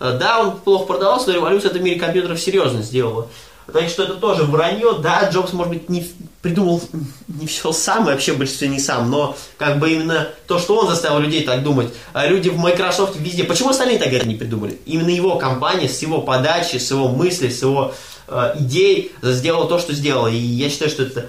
Э, 0.00 0.16
Да, 0.18 0.40
он 0.40 0.58
плохо 0.58 0.86
продавался, 0.86 1.28
но 1.28 1.34
революция 1.34 1.70
это 1.70 1.78
в 1.78 1.82
мире 1.82 1.98
компьютеров 1.98 2.40
серьезно 2.40 2.82
сделала. 2.82 3.28
Так 3.72 3.88
что 3.90 4.04
это 4.04 4.14
тоже 4.14 4.44
вранье. 4.44 4.94
Да, 5.02 5.28
Джобс, 5.30 5.52
может 5.52 5.72
быть, 5.74 5.90
не 5.90 6.06
придумал 6.40 6.80
не 7.26 7.46
все 7.46 7.70
сам, 7.72 8.08
и 8.08 8.12
вообще 8.12 8.32
в 8.32 8.38
большинстве 8.38 8.68
не 8.68 8.78
сам, 8.80 9.10
но 9.10 9.36
как 9.58 9.78
бы 9.78 9.92
именно 9.92 10.28
то, 10.46 10.58
что 10.58 10.76
он 10.76 10.88
заставил 10.88 11.18
людей 11.18 11.44
так 11.44 11.62
думать. 11.62 11.92
А 12.14 12.26
люди 12.26 12.48
в 12.48 12.56
Microsoft 12.56 13.16
везде. 13.16 13.44
Почему 13.44 13.70
остальные 13.70 13.98
так 13.98 14.12
это 14.12 14.26
не 14.26 14.36
придумали? 14.36 14.78
Именно 14.86 15.10
его 15.10 15.36
компания 15.36 15.88
с 15.88 16.00
его 16.00 16.22
подачи, 16.22 16.76
с 16.76 16.90
его 16.90 17.08
мысли, 17.08 17.50
с 17.50 17.60
его 17.60 17.92
э, 18.28 18.54
идей 18.58 19.12
сделала 19.20 19.68
то, 19.68 19.78
что 19.78 19.92
сделала. 19.92 20.28
И 20.28 20.36
я 20.36 20.70
считаю, 20.70 20.90
что 20.90 21.02
это 21.02 21.26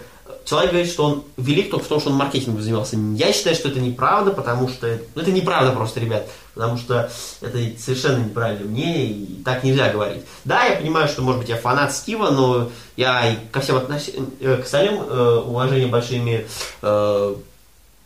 человек 0.50 0.72
говорит, 0.72 0.92
что 0.92 1.06
он 1.06 1.24
велик 1.38 1.70
только 1.70 1.86
в 1.86 1.88
том, 1.88 2.00
что 2.00 2.10
он 2.10 2.16
маркетингом 2.16 2.62
занимался. 2.62 2.98
Я 3.16 3.32
считаю, 3.32 3.56
что 3.56 3.70
это 3.70 3.80
неправда, 3.80 4.32
потому 4.32 4.68
что... 4.68 5.00
Ну, 5.14 5.22
это 5.22 5.32
неправда 5.32 5.72
просто, 5.72 6.00
ребят. 6.00 6.28
Потому 6.56 6.78
что 6.78 7.12
это 7.42 7.60
совершенно 7.78 8.24
неправильное 8.24 8.68
мнение, 8.68 9.08
и 9.12 9.44
так 9.46 9.64
нельзя 9.64 9.92
говорить. 9.92 10.24
Да, 10.46 10.66
я 10.66 10.78
понимаю, 10.78 11.08
что, 11.08 11.22
может 11.22 11.42
быть, 11.42 11.50
я 11.50 11.58
фанат 11.58 11.94
Стива, 11.94 12.32
но 12.32 12.72
я 12.98 13.38
ко 13.52 13.60
всем 13.62 13.78
относ... 13.78 14.10
э, 14.40 14.58
к 14.58 14.66
остальным 14.66 15.02
э, 15.08 15.44
уважение 15.46 15.88
большими 15.88 16.48
э, 16.82 17.36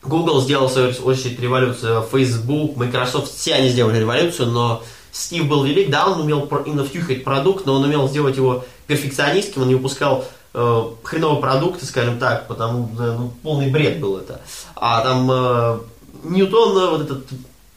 Google 0.03 0.41
сделал 0.41 0.67
в 0.67 0.73
свою 0.73 0.91
очередь 1.05 1.39
революцию, 1.39 2.05
Facebook, 2.11 2.75
Microsoft, 2.75 3.33
все 3.33 3.53
они 3.53 3.69
сделали 3.69 3.99
революцию, 3.99 4.49
но 4.49 4.83
Стив 5.13 5.47
был 5.47 5.63
велик, 5.63 5.89
да, 5.89 6.07
он 6.07 6.19
умел 6.19 6.49
именно 6.65 6.83
втюхать 6.83 7.23
продукт, 7.23 7.65
но 7.65 7.75
он 7.75 7.83
умел 7.83 8.09
сделать 8.09 8.35
его 8.35 8.65
перфекционистским, 8.87 9.61
он 9.61 9.69
не 9.69 9.75
выпускал 9.75 10.25
э, 10.53 10.83
хреновые 11.03 11.41
продукты, 11.41 11.85
скажем 11.85 12.19
так, 12.19 12.47
потому 12.47 12.89
что 12.93 13.13
ну, 13.13 13.33
полный 13.41 13.69
бред 13.69 13.99
был 13.99 14.17
это. 14.17 14.41
А 14.75 15.01
там 15.01 15.31
э, 15.31 15.79
Ньютон, 16.23 16.77
э, 16.77 16.89
вот 16.89 17.01
этот 17.01 17.25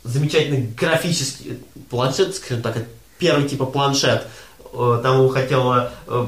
замечательный 0.05 0.69
графический 0.77 1.59
планшет, 1.91 2.37
скажем 2.37 2.63
так, 2.63 2.85
первый 3.19 3.49
типа 3.49 3.67
планшет, 3.67 4.27
э, 4.73 5.01
там 5.03 5.19
его 5.19 5.29
хотел 5.29 5.73
э, 6.07 6.27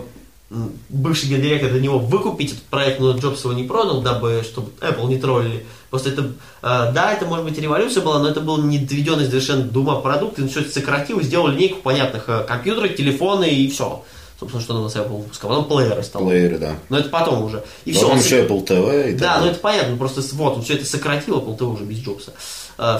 бывший 0.88 1.28
гендиректор 1.28 1.70
для 1.70 1.80
него 1.80 1.98
выкупить 1.98 2.52
этот 2.52 2.64
проект, 2.64 3.00
но 3.00 3.12
Джобс 3.12 3.44
его 3.44 3.52
не 3.52 3.64
продал, 3.64 4.00
дабы, 4.00 4.42
чтобы 4.44 4.70
Apple 4.80 5.08
не 5.08 5.18
троллили. 5.18 5.66
Просто 5.90 6.10
это, 6.10 6.22
э, 6.22 6.92
да, 6.92 7.12
это 7.12 7.26
может 7.26 7.44
быть 7.44 7.58
революция 7.58 8.02
была, 8.02 8.18
но 8.18 8.28
это 8.28 8.40
был 8.40 8.58
не 8.58 8.78
доведенный 8.78 9.26
совершенно 9.26 9.62
до 9.62 9.80
ума 9.80 10.00
продукт, 10.00 10.38
и 10.38 10.48
все 10.48 10.64
сократил, 10.64 11.20
сделал 11.22 11.48
линейку 11.48 11.80
понятных 11.82 12.28
э, 12.28 12.44
компьютеров, 12.44 12.96
телефоны 12.96 13.48
и 13.48 13.68
все. 13.70 14.04
Собственно, 14.38 14.62
что 14.62 14.74
на 14.74 14.86
Apple 14.86 15.22
выпускал. 15.22 15.50
Потом 15.50 15.64
плееры 15.64 16.02
стало. 16.02 16.28
Плееры, 16.28 16.58
да. 16.58 16.74
Но 16.88 16.98
это 16.98 17.08
потом 17.08 17.42
уже. 17.42 17.64
И 17.84 17.92
все. 17.92 18.02
Потом 18.02 18.18
еще 18.18 18.44
Apple 18.44 18.64
TV 18.66 19.08
и 19.08 19.12
так 19.12 19.20
Да, 19.20 19.34
ну 19.34 19.38
далее. 19.38 19.50
это 19.52 19.60
понятно, 19.60 19.96
просто 19.96 20.22
вот 20.34 20.56
он 20.56 20.62
все 20.62 20.74
это 20.74 20.86
сократил, 20.86 21.38
Apple 21.38 21.58
TV 21.58 21.72
уже 21.74 21.84
без 21.84 21.98
Джобса. 21.98 22.32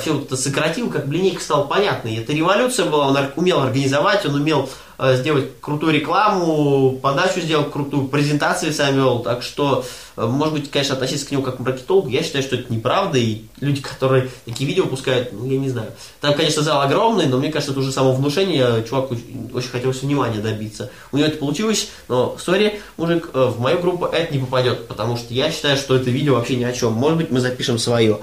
все 0.01 0.12
вот 0.12 0.27
это 0.27 0.37
сократил, 0.37 0.90
как 0.90 1.07
бы 1.07 1.14
линейка 1.14 1.40
стала 1.40 1.64
понятной. 1.64 2.16
Это 2.16 2.33
революция 2.33 2.87
была, 2.87 3.09
он 3.09 3.16
умел 3.37 3.61
организовать, 3.61 4.27
он 4.27 4.35
умел 4.35 4.68
э, 4.98 5.16
сделать 5.16 5.61
крутую 5.61 5.92
рекламу, 5.94 6.98
подачу 7.01 7.40
сделал 7.40 7.64
крутую, 7.64 8.09
презентации 8.09 8.70
сам 8.70 8.96
вел. 8.96 9.20
Так 9.20 9.42
что, 9.42 9.85
э, 9.85 9.87
может 10.26 10.54
быть, 10.54 10.70
конечно, 10.70 10.94
относиться 10.94 11.26
к 11.26 11.31
нему 11.31 11.42
как 11.42 11.57
к 11.57 11.61
маркетологу, 11.61 12.09
я 12.09 12.22
считаю, 12.22 12.42
что 12.42 12.57
это 12.57 12.72
неправда. 12.72 13.18
И 13.18 13.42
люди, 13.61 13.81
которые 13.81 14.28
такие 14.44 14.68
видео 14.68 14.85
выпускают, 14.85 15.33
ну, 15.33 15.46
я 15.46 15.59
не 15.59 15.68
знаю. 15.68 15.92
Там, 16.20 16.35
конечно, 16.35 16.62
зал 16.62 16.81
огромный, 16.83 17.26
но 17.26 17.38
мне 17.38 17.50
кажется, 17.50 17.72
это 17.72 17.81
уже 17.81 17.92
само 17.92 18.12
внушение. 18.12 18.85
Чувак 18.88 19.12
очень, 19.12 19.68
хотелось 19.68 20.02
внимания 20.02 20.40
добиться. 20.40 20.90
У 21.12 21.16
него 21.16 21.28
это 21.28 21.38
получилось, 21.38 21.88
но, 22.09 22.37
сори, 22.38 22.81
мужик, 22.96 23.31
э, 23.35 23.44
в 23.44 23.61
мою 23.61 23.78
группу 23.81 24.07
это 24.07 24.33
не 24.33 24.40
попадет, 24.40 24.88
потому 24.88 25.16
что 25.16 25.33
я 25.33 25.50
считаю, 25.50 25.76
что 25.76 25.96
это 25.96 26.11
видео 26.11 26.35
вообще 26.35 26.57
ни 26.57 26.64
о 26.64 26.72
чем. 26.72 26.92
Может 26.92 27.18
быть, 27.18 27.31
мы 27.31 27.40
запишем 27.40 27.78
свое, 27.78 28.18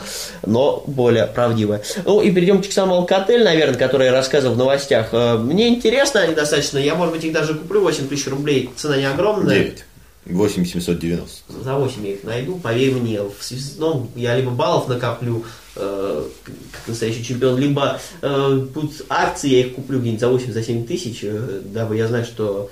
но 0.45 0.84
более 0.88 1.27
правдивое. 1.27 1.81
Ну 2.05 2.21
и 2.21 2.31
перейдем 2.31 2.62
к 2.62 2.71
самому 2.71 3.05
Alcatel, 3.05 3.43
наверное, 3.43 3.77
который 3.77 4.08
я 4.08 4.12
рассказывал 4.12 4.55
в 4.55 4.58
новостях. 4.58 5.10
Э, 5.12 5.38
Мне 5.38 5.69
интересно 5.69 6.21
они 6.21 6.36
достаточно. 6.36 6.77
Я, 6.77 6.95
может 6.95 7.13
быть, 7.13 7.23
их 7.23 7.34
даже 7.34 7.53
куплю 7.53 7.81
8 7.81 8.08
тысяч 8.08 8.27
рублей. 8.27 8.69
Цена 8.75 8.97
не 8.97 9.05
огромная. 9.05 9.55
9. 9.55 9.86
8790. 10.25 11.63
За 11.63 11.75
8 11.75 12.05
я 12.05 12.13
их 12.13 12.23
найду, 12.23 12.57
поверь 12.57 12.93
мне. 12.93 13.21
В 13.21 13.43
связном 13.43 14.09
я 14.15 14.35
либо 14.35 14.51
баллов 14.51 14.88
накоплю, 14.88 15.45
э, 15.75 16.23
как 16.71 16.88
настоящий 16.88 17.23
чемпион, 17.23 17.59
либо 17.59 17.99
э, 18.21 18.65
будут 18.73 19.05
акции, 19.09 19.49
я 19.49 19.59
их 19.61 19.75
куплю 19.75 19.99
где-нибудь 19.99 20.21
за 20.21 20.29
8, 20.29 20.51
за 20.51 20.63
7 20.63 20.85
тысяч, 20.85 21.19
э, 21.23 21.61
дабы 21.65 21.97
я 21.97 22.07
знаю, 22.07 22.25
что 22.25 22.71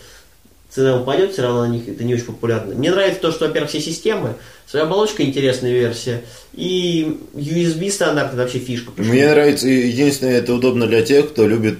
цена 0.73 0.99
упадет, 0.99 1.33
все 1.33 1.43
равно 1.43 1.67
на 1.67 1.71
них 1.71 1.87
это 1.87 2.03
не 2.03 2.15
очень 2.15 2.25
популярно. 2.25 2.73
Мне 2.73 2.91
нравится 2.91 3.21
то, 3.21 3.31
что, 3.31 3.45
во-первых, 3.45 3.69
все 3.69 3.79
системы, 3.79 4.35
своя 4.65 4.85
оболочка 4.85 5.23
интересная 5.23 5.71
версия, 5.71 6.23
и 6.53 7.19
USB 7.35 7.91
стандарт 7.91 8.29
это 8.29 8.37
вообще 8.37 8.59
фишка. 8.59 8.91
Мне 8.97 9.29
нравится, 9.29 9.67
единственное, 9.67 10.39
это 10.39 10.53
удобно 10.53 10.87
для 10.87 11.03
тех, 11.03 11.29
кто 11.29 11.47
любит 11.47 11.77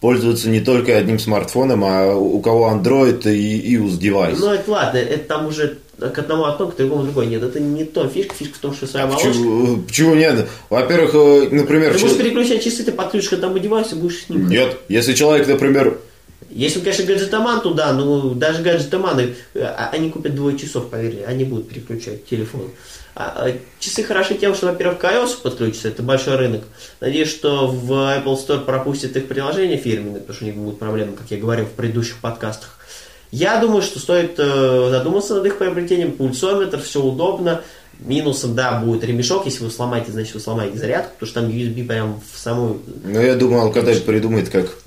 пользоваться 0.00 0.48
не 0.48 0.60
только 0.60 0.96
одним 0.96 1.18
смартфоном, 1.18 1.84
а 1.84 2.14
у 2.14 2.40
кого 2.40 2.70
Android 2.70 3.30
и 3.32 3.76
iOS 3.76 3.96
девайс. 3.98 4.38
Ну, 4.38 4.50
это 4.52 4.70
ладно, 4.70 4.98
это 4.98 5.24
там 5.24 5.46
уже 5.46 5.78
к 5.98 6.18
одному 6.18 6.44
одно, 6.44 6.66
к 6.68 6.76
другому 6.76 7.04
другое. 7.04 7.26
Нет, 7.26 7.42
это 7.42 7.58
не 7.58 7.84
то 7.84 8.06
фишка. 8.06 8.34
Фишка 8.34 8.54
в 8.56 8.58
том, 8.58 8.74
что 8.74 8.86
своя 8.86 9.06
оболочка. 9.06 9.28
Почему, 9.28 9.76
почему 9.82 10.14
нет? 10.14 10.46
Во-первых, 10.68 11.14
э, 11.14 11.48
например, 11.50 11.94
Ты 11.94 12.00
чел- 12.00 12.08
будешь 12.08 12.20
переключать 12.22 12.62
часы, 12.62 12.84
ты 12.84 12.92
подключишь 12.92 13.30
к 13.30 13.32
одному 13.34 13.58
девайсу, 13.58 13.96
будешь 13.96 14.24
с 14.24 14.28
ним. 14.28 14.48
нет, 14.48 14.76
если 14.88 15.14
человек, 15.14 15.48
например, 15.48 15.98
Если, 16.50 16.80
конечно, 16.80 17.04
гаджетоман 17.04 17.60
туда, 17.60 17.92
ну, 17.92 18.34
даже 18.34 18.62
гаджетоманы, 18.62 19.34
э, 19.54 19.62
а- 19.62 19.90
они 19.92 20.10
купят 20.10 20.34
двое 20.34 20.58
часов, 20.58 20.90
поверь, 20.90 21.24
они 21.26 21.44
будут 21.44 21.68
переключать 21.68 22.26
телефон. 22.26 22.70
А, 23.14 23.46
а, 23.46 23.52
часы 23.80 24.02
хороши 24.02 24.34
тем, 24.34 24.54
что, 24.54 24.66
во-первых, 24.66 24.98
к 24.98 25.04
iOS 25.04 25.40
подключатся, 25.42 25.88
это 25.88 26.02
большой 26.02 26.36
рынок. 26.36 26.64
Надеюсь, 27.00 27.30
что 27.30 27.66
в 27.66 27.90
Apple 27.90 28.36
Store 28.36 28.64
пропустят 28.64 29.16
их 29.16 29.26
приложения 29.26 29.78
фирменные, 29.78 30.20
потому 30.20 30.34
что 30.34 30.44
у 30.44 30.48
них 30.48 30.56
будут 30.56 30.78
проблемы, 30.78 31.16
как 31.16 31.30
я 31.30 31.38
говорил 31.38 31.64
в 31.64 31.70
предыдущих 31.70 32.18
подкастах. 32.18 32.78
Я 33.30 33.58
думаю, 33.58 33.82
что 33.82 33.98
стоит 33.98 34.34
э, 34.38 34.88
задуматься 34.90 35.34
над 35.34 35.46
их 35.46 35.58
приобретением. 35.58 36.12
Пульсометр, 36.12 36.80
все 36.80 37.02
удобно. 37.02 37.62
Минусом, 37.98 38.54
да, 38.54 38.78
будет 38.80 39.04
ремешок. 39.04 39.46
Если 39.46 39.64
вы 39.64 39.70
сломаете, 39.70 40.12
значит, 40.12 40.34
вы 40.34 40.40
сломаете 40.40 40.78
зарядку, 40.78 41.12
потому 41.14 41.30
что 41.30 41.40
там 41.40 41.50
USB 41.50 41.86
прям 41.86 42.20
в 42.32 42.38
самую 42.38 42.82
ну, 43.04 43.20
я 43.20 43.34
думал, 43.34 43.70
Alcatel 43.70 44.00
придумает, 44.02 44.50
как 44.50 44.78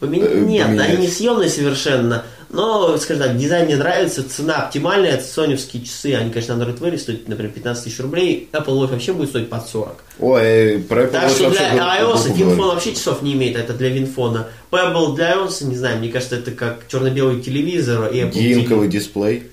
Помен- 0.00 0.22
Э, 0.24 0.40
Нет, 0.40 0.66
поменять. 0.66 0.88
они 0.90 0.96
не 0.98 1.08
съемные 1.08 1.48
совершенно. 1.50 2.24
Но, 2.50 2.96
скажем 2.98 3.22
так, 3.24 3.36
дизайн 3.36 3.64
мне 3.66 3.74
нравится, 3.76 4.22
цена 4.28 4.66
оптимальная, 4.66 5.12
это 5.14 5.24
соневские 5.24 5.82
часы, 5.82 6.14
они, 6.14 6.30
конечно, 6.30 6.52
Android 6.52 6.78
Wear 6.78 6.96
стоят, 6.98 7.26
например, 7.26 7.50
15 7.52 7.82
тысяч 7.84 7.98
рублей, 7.98 8.48
Apple 8.52 8.66
Watch 8.78 8.92
вообще 8.92 9.12
будет 9.12 9.30
стоить 9.30 9.48
под 9.50 9.66
40. 9.66 10.04
Ой, 10.20 10.78
про 10.88 11.02
Apple 11.02 11.10
Так 11.10 11.24
Watch 11.24 11.34
что 11.34 11.44
вообще 11.44 11.70
для 11.72 12.00
iOS. 12.00 12.36
WinPhone 12.36 12.68
вообще 12.68 12.92
часов 12.92 13.22
не 13.22 13.32
имеет, 13.32 13.56
это 13.56 13.72
для 13.72 13.88
WinPhone 13.88 14.34
а. 14.34 14.46
Pebble 14.70 15.16
для 15.16 15.32
iOS, 15.34 15.64
не 15.66 15.74
знаю, 15.76 15.98
мне 15.98 16.10
кажется, 16.10 16.36
это 16.36 16.52
как 16.52 16.86
черно-белый 16.86 17.40
телевизор 17.40 18.06
и 18.12 18.18
Apple 18.20 18.30
E-Ink 18.32 18.62
овый 18.62 18.86
дисплей, 18.88 19.44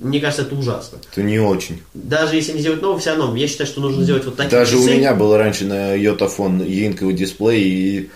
Мне 0.00 0.18
кажется, 0.20 0.42
это 0.42 0.56
ужасно. 0.56 0.98
это 1.12 1.22
не 1.22 1.38
очень. 1.38 1.82
Даже 1.94 2.34
если 2.34 2.52
не 2.52 2.60
сделать 2.60 2.82
новый, 2.82 3.00
все 3.00 3.10
равно, 3.14 3.36
я 3.36 3.46
считаю, 3.46 3.68
что 3.68 3.80
нужно 3.80 4.02
сделать 4.02 4.24
вот 4.24 4.34
такие 4.36 4.50
Даже 4.50 4.76
у 4.76 4.80
часы. 4.80 4.96
меня 4.96 5.14
был 5.14 5.36
раньше 5.36 5.66
на 5.66 5.94
YotaPhone 5.94 6.64
E-Ink 6.64 6.92
овый 6.92 7.14
дисплей, 7.14 7.62
и 7.62 8.00
э, 8.00 8.08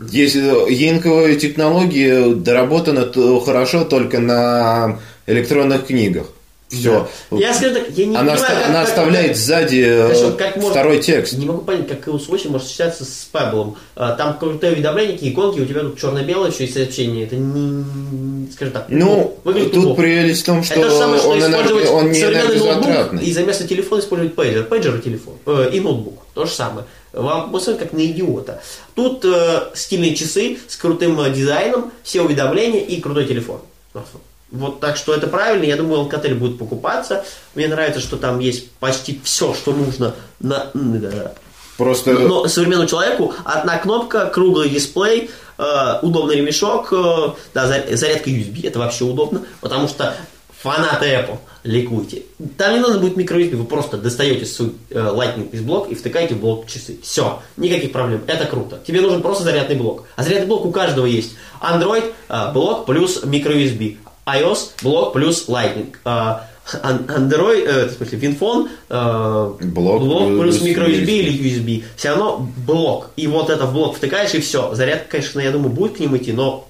если 0.00 0.72
E-Ink 0.72 1.03
овая 1.03 1.34
технология 1.36 2.34
доработана 2.34 3.04
то 3.04 3.40
хорошо 3.40 3.84
только 3.84 4.18
на 4.18 4.98
электронных 5.26 5.86
книгах. 5.86 6.26
Все. 6.68 7.08
Я 7.32 7.52
скажу 7.52 7.74
так, 7.74 7.90
я 7.96 8.06
не 8.06 8.14
она 8.16 8.32
понимаю, 8.34 8.54
как- 8.56 8.66
она 8.68 8.80
как- 8.82 8.88
оставляет 8.88 9.36
сзади 9.36 9.84
э, 9.84 10.02
Хорошо, 10.04 10.30
как 10.38 10.54
может- 10.54 10.70
второй 10.70 10.98
текст. 11.00 11.32
Не 11.32 11.44
могу 11.46 11.62
понять, 11.62 11.88
как 11.88 12.06
8 12.06 12.48
может 12.50 12.68
сочетаться 12.68 13.04
с 13.04 13.28
Pebble. 13.32 13.74
А, 13.96 14.12
Там 14.14 14.38
крутое 14.38 14.74
уведомление, 14.74 15.14
какие 15.14 15.32
иконки, 15.32 15.58
у 15.58 15.64
тебя 15.66 15.80
тут 15.80 15.98
черно-белое 16.00 16.52
все 16.52 16.66
и 16.66 16.70
сообщение. 16.70 17.24
Это 17.26 17.34
не, 17.34 18.46
скажем 18.52 18.72
так, 18.72 18.86
Ну, 18.88 19.36
тут 19.44 19.72
плохо. 19.72 20.00
прелесть 20.00 20.42
в 20.42 20.46
том, 20.46 20.62
что 20.62 20.74
Это 20.80 20.90
самое, 20.96 21.18
что 21.18 21.30
он, 21.30 21.38
использовать 21.40 21.84
энерго- 21.86 21.90
он 21.90 22.10
не 22.12 22.20
энергозатратный. 22.22 23.24
и 23.24 23.32
за 23.32 23.42
место 23.42 23.66
телефона 23.66 24.00
использовать 24.00 24.34
пейджер. 24.36 24.62
Пейджер 24.64 24.94
и 24.94 25.02
телефон. 25.02 25.34
Э, 25.46 25.70
и 25.72 25.80
ноутбук. 25.80 26.22
То 26.34 26.44
же 26.44 26.52
самое. 26.52 26.86
Вам 27.12 27.50
посмотрят 27.50 27.82
как 27.82 27.92
на 27.92 28.04
идиота. 28.06 28.62
Тут 28.94 29.24
э, 29.24 29.68
стильные 29.74 30.14
часы 30.14 30.58
с 30.68 30.76
крутым 30.76 31.20
э, 31.20 31.30
дизайном, 31.30 31.90
все 32.02 32.22
уведомления 32.22 32.80
и 32.80 33.00
крутой 33.00 33.26
телефон. 33.26 33.60
Вот 34.50 34.80
так 34.80 34.96
что 34.96 35.14
это 35.14 35.26
правильно. 35.26 35.64
Я 35.64 35.76
думаю, 35.76 36.02
Alcatel 36.08 36.34
будет 36.34 36.58
покупаться. 36.58 37.24
Мне 37.54 37.68
нравится, 37.68 38.00
что 38.00 38.16
там 38.16 38.38
есть 38.40 38.70
почти 38.72 39.20
все, 39.24 39.54
что 39.54 39.72
нужно 39.72 40.14
на... 40.40 40.70
Просто 41.76 42.12
Но 42.12 42.46
современному 42.46 42.88
человеку 42.88 43.32
одна 43.44 43.78
кнопка, 43.78 44.26
круглый 44.26 44.68
дисплей, 44.68 45.30
э, 45.56 45.98
удобный 46.02 46.36
ремешок, 46.36 46.92
э, 46.92 47.30
да, 47.54 47.66
за- 47.66 47.96
зарядка 47.96 48.28
USB, 48.28 48.66
это 48.66 48.78
вообще 48.78 49.04
удобно, 49.04 49.42
потому 49.62 49.88
что 49.88 50.14
фанаты 50.62 51.06
Apple, 51.06 51.38
ликуйте. 51.64 52.22
Там 52.56 52.74
не 52.74 52.80
надо 52.80 52.98
будет 52.98 53.16
microUSB, 53.16 53.56
вы 53.56 53.64
просто 53.64 53.96
достаете 53.96 54.44
свой 54.46 54.72
э, 54.90 54.98
Lightning 54.98 55.50
из 55.52 55.62
блок 55.62 55.90
и 55.90 55.94
втыкаете 55.94 56.34
в 56.34 56.40
блок 56.40 56.66
часы. 56.66 56.98
Все, 57.02 57.40
никаких 57.56 57.92
проблем, 57.92 58.22
это 58.26 58.44
круто. 58.44 58.78
Тебе 58.86 59.00
нужен 59.00 59.22
просто 59.22 59.44
зарядный 59.44 59.76
блок. 59.76 60.04
А 60.16 60.22
зарядный 60.22 60.46
блок 60.46 60.66
у 60.66 60.70
каждого 60.70 61.06
есть. 61.06 61.34
Android 61.60 62.12
э, 62.28 62.52
блок 62.52 62.86
плюс 62.86 63.22
microUSB, 63.24 63.96
iOS 64.26 64.70
блок 64.82 65.12
плюс 65.14 65.48
Lightning. 65.48 65.94
Э, 66.04 66.40
Android, 66.82 67.64
э, 67.66 67.86
в 67.86 67.92
смысле, 67.92 68.18
WinPhone, 68.18 68.68
э, 68.88 69.52
Блок 69.60 70.38
плюс 70.40 70.58
плюс 70.58 70.62
microUSB 70.62 71.04
USB. 71.04 71.10
или 71.10 71.50
USB. 71.50 71.84
Все 71.96 72.10
равно 72.10 72.46
блок. 72.66 73.10
И 73.16 73.26
вот 73.26 73.50
это 73.50 73.66
в 73.66 73.72
блок 73.72 73.96
втыкаешь, 73.96 74.34
и 74.34 74.40
все. 74.40 74.74
Зарядка, 74.74 75.12
конечно, 75.12 75.40
я 75.40 75.50
думаю, 75.50 75.70
будет 75.70 75.96
к 75.96 76.00
ним 76.00 76.16
идти, 76.16 76.32
но 76.32 76.68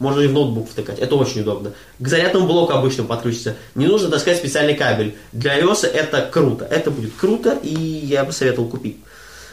можно 0.00 0.20
и 0.22 0.26
в 0.26 0.32
ноутбук 0.32 0.68
втыкать. 0.70 0.98
Это 0.98 1.14
очень 1.14 1.42
удобно. 1.42 1.72
К 2.00 2.08
зарядному 2.08 2.46
блоку 2.48 2.72
обычно 2.72 3.04
подключится. 3.04 3.54
Не 3.76 3.86
нужно 3.86 4.08
таскать 4.10 4.38
специальный 4.38 4.74
кабель. 4.74 5.14
Для 5.32 5.56
iOS 5.60 5.86
это 5.86 6.22
круто. 6.22 6.64
Это 6.64 6.90
будет 6.90 7.12
круто, 7.20 7.56
и 7.62 7.72
я 7.72 8.24
бы 8.24 8.32
советовал 8.32 8.68
купить. 8.68 8.96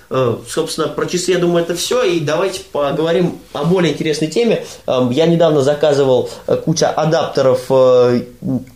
Э, 0.09 0.37
Собственно, 0.49 0.87
про 0.87 1.05
часы, 1.05 1.31
я 1.33 1.37
думаю, 1.37 1.63
это 1.65 1.75
все. 1.75 2.01
И 2.03 2.21
давайте 2.21 2.61
поговорим 2.71 3.39
о 3.51 3.65
более 3.65 3.91
интересной 3.93 4.29
теме. 4.29 4.65
Эм, 4.87 5.09
Я 5.11 5.25
недавно 5.25 5.61
заказывал 5.61 6.29
э, 6.47 6.55
кучу 6.55 6.85
адаптеров 6.85 7.65
э, 7.69 8.21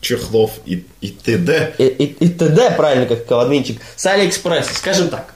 чехлов 0.01 0.51
и, 0.65 0.85
и 0.99 1.07
т.д. 1.07 1.73
и, 1.77 1.83
и- 1.85 2.25
и 2.25 2.29
т.д., 2.29 2.73
правильно, 2.75 3.05
как 3.05 3.31
админчик, 3.31 3.79
с 3.95 4.05
Алиэкспресса, 4.05 4.75
скажем 4.75 5.07
так. 5.07 5.33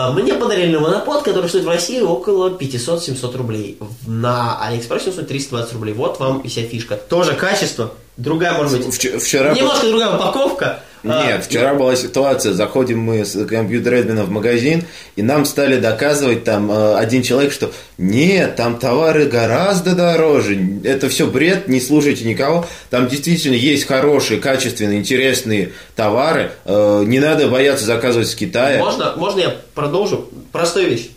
А, 0.00 0.12
Мне 0.12 0.34
подарили 0.34 0.76
монопод, 0.76 1.24
который 1.24 1.48
стоит 1.48 1.64
в 1.64 1.68
России 1.68 2.00
около 2.00 2.50
500-700 2.50 3.36
рублей. 3.36 3.80
На 4.06 4.64
Алиэкспрессе 4.64 5.10
стоит 5.10 5.26
320 5.26 5.72
рублей. 5.72 5.92
Вот 5.92 6.20
вам 6.20 6.38
и 6.38 6.46
вся 6.46 6.62
фишка. 6.62 6.96
Тоже 6.96 7.34
качество, 7.34 7.92
другая, 8.18 8.52
может 8.52 8.78
быть, 8.84 8.94
Вч- 8.94 9.18
Вчера... 9.18 9.54
немножко 9.54 9.86
другая 9.86 10.14
упаковка. 10.14 10.80
А, 11.04 11.26
Нет, 11.26 11.44
вчера 11.44 11.74
была 11.74 11.94
ситуация, 11.94 12.52
заходим 12.52 12.98
мы 12.98 13.24
с 13.24 13.46
компьютер-эдмина 13.46 14.24
в 14.24 14.30
магазин, 14.30 14.84
и 15.14 15.22
нам 15.22 15.44
стали 15.44 15.78
доказывать 15.78 16.42
там 16.42 16.72
э, 16.72 16.96
один 16.96 17.22
человек, 17.22 17.52
что 17.52 17.70
нет, 17.98 18.56
там 18.56 18.80
товары 18.80 19.26
гораздо 19.26 19.94
дороже, 19.94 20.58
это 20.82 21.08
все 21.08 21.28
бред, 21.28 21.68
не 21.68 21.80
слушайте 21.80 22.24
никого, 22.24 22.66
там 22.90 23.06
действительно 23.06 23.54
есть 23.54 23.86
хорошие, 23.86 24.40
качественные, 24.40 24.98
интересные 24.98 25.72
товары, 25.94 26.50
э, 26.64 27.04
не 27.06 27.20
надо 27.20 27.46
бояться 27.46 27.84
заказывать 27.84 28.28
с 28.28 28.34
Китая. 28.34 28.80
Можно, 28.80 29.14
можно 29.16 29.40
я 29.40 29.56
продолжу? 29.74 30.28
Простую 30.50 30.90
вещь. 30.90 31.10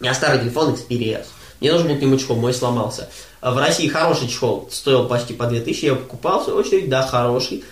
У 0.00 0.02
меня 0.02 0.14
старый 0.14 0.40
телефон 0.40 0.74
Xperia 0.74 1.20
S. 1.20 1.26
Мне 1.60 1.70
нужен 1.70 1.86
был 1.86 1.96
к 1.96 2.02
нему 2.02 2.16
чехол, 2.16 2.36
мой 2.36 2.52
сломался. 2.52 3.08
В 3.42 3.58
России 3.58 3.88
хороший 3.88 4.28
чехол 4.28 4.68
стоил 4.70 5.06
почти 5.08 5.34
по 5.34 5.46
2000, 5.46 5.84
я 5.84 5.90
его 5.92 6.00
покупал, 6.00 6.40
в 6.40 6.44
свою 6.44 6.58
очередь, 6.60 6.88
да, 6.88 7.02
хороший. 7.02 7.64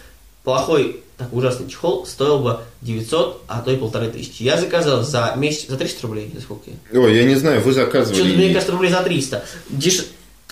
Плохой, 0.43 1.01
так 1.17 1.33
ужасный 1.33 1.69
чехол 1.69 2.07
стоил 2.07 2.41
бы 2.41 2.59
900, 2.83 3.43
а 3.47 3.61
то 3.61 3.71
и 3.71 3.77
полторы 3.77 4.09
тысячи. 4.09 4.43
Я 4.43 4.57
заказал 4.57 5.03
за 5.03 5.35
месяц, 5.37 5.69
за 5.69 5.77
300 5.77 6.03
рублей, 6.07 6.33
за 6.35 6.41
сколько? 6.41 6.71
Ой, 6.93 7.15
я 7.17 7.25
не 7.25 7.37
знаю, 7.37 7.61
вы 7.61 7.73
заказывали. 7.73 8.19
Что-то, 8.21 8.37
мне 8.37 8.53
кажется, 8.53 8.73
рублей 8.73 8.91
за 8.91 9.03
300. 9.03 9.45
Деш- 9.71 10.07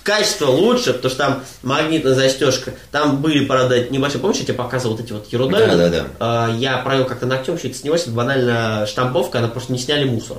качество 0.05 0.47
лучше, 0.51 0.95
потому 0.95 1.11
что 1.11 1.19
там 1.19 1.43
магнитная 1.63 2.15
застежка. 2.15 2.73
Там 2.93 3.21
были, 3.21 3.45
правда, 3.45 3.89
небольшие, 3.91 4.21
помнишь, 4.21 4.39
я 4.39 4.45
тебе 4.45 4.55
показывал 4.55 4.97
вот 4.97 5.05
эти 5.05 5.13
вот 5.13 5.27
ерундой? 5.33 5.67
Да, 5.67 5.77
да, 5.77 5.89
да. 5.91 6.07
А, 6.21 6.55
Я 6.57 6.79
провел 6.79 7.05
как-то 7.05 7.27
ногтем, 7.27 7.55
это 7.55 7.75
снялось, 7.75 8.03
это 8.03 8.13
банально 8.13 8.87
штамповка, 8.87 9.39
она 9.41 9.49
просто 9.49 9.73
не 9.73 9.79
сняли 9.79 10.05
мусор. 10.05 10.39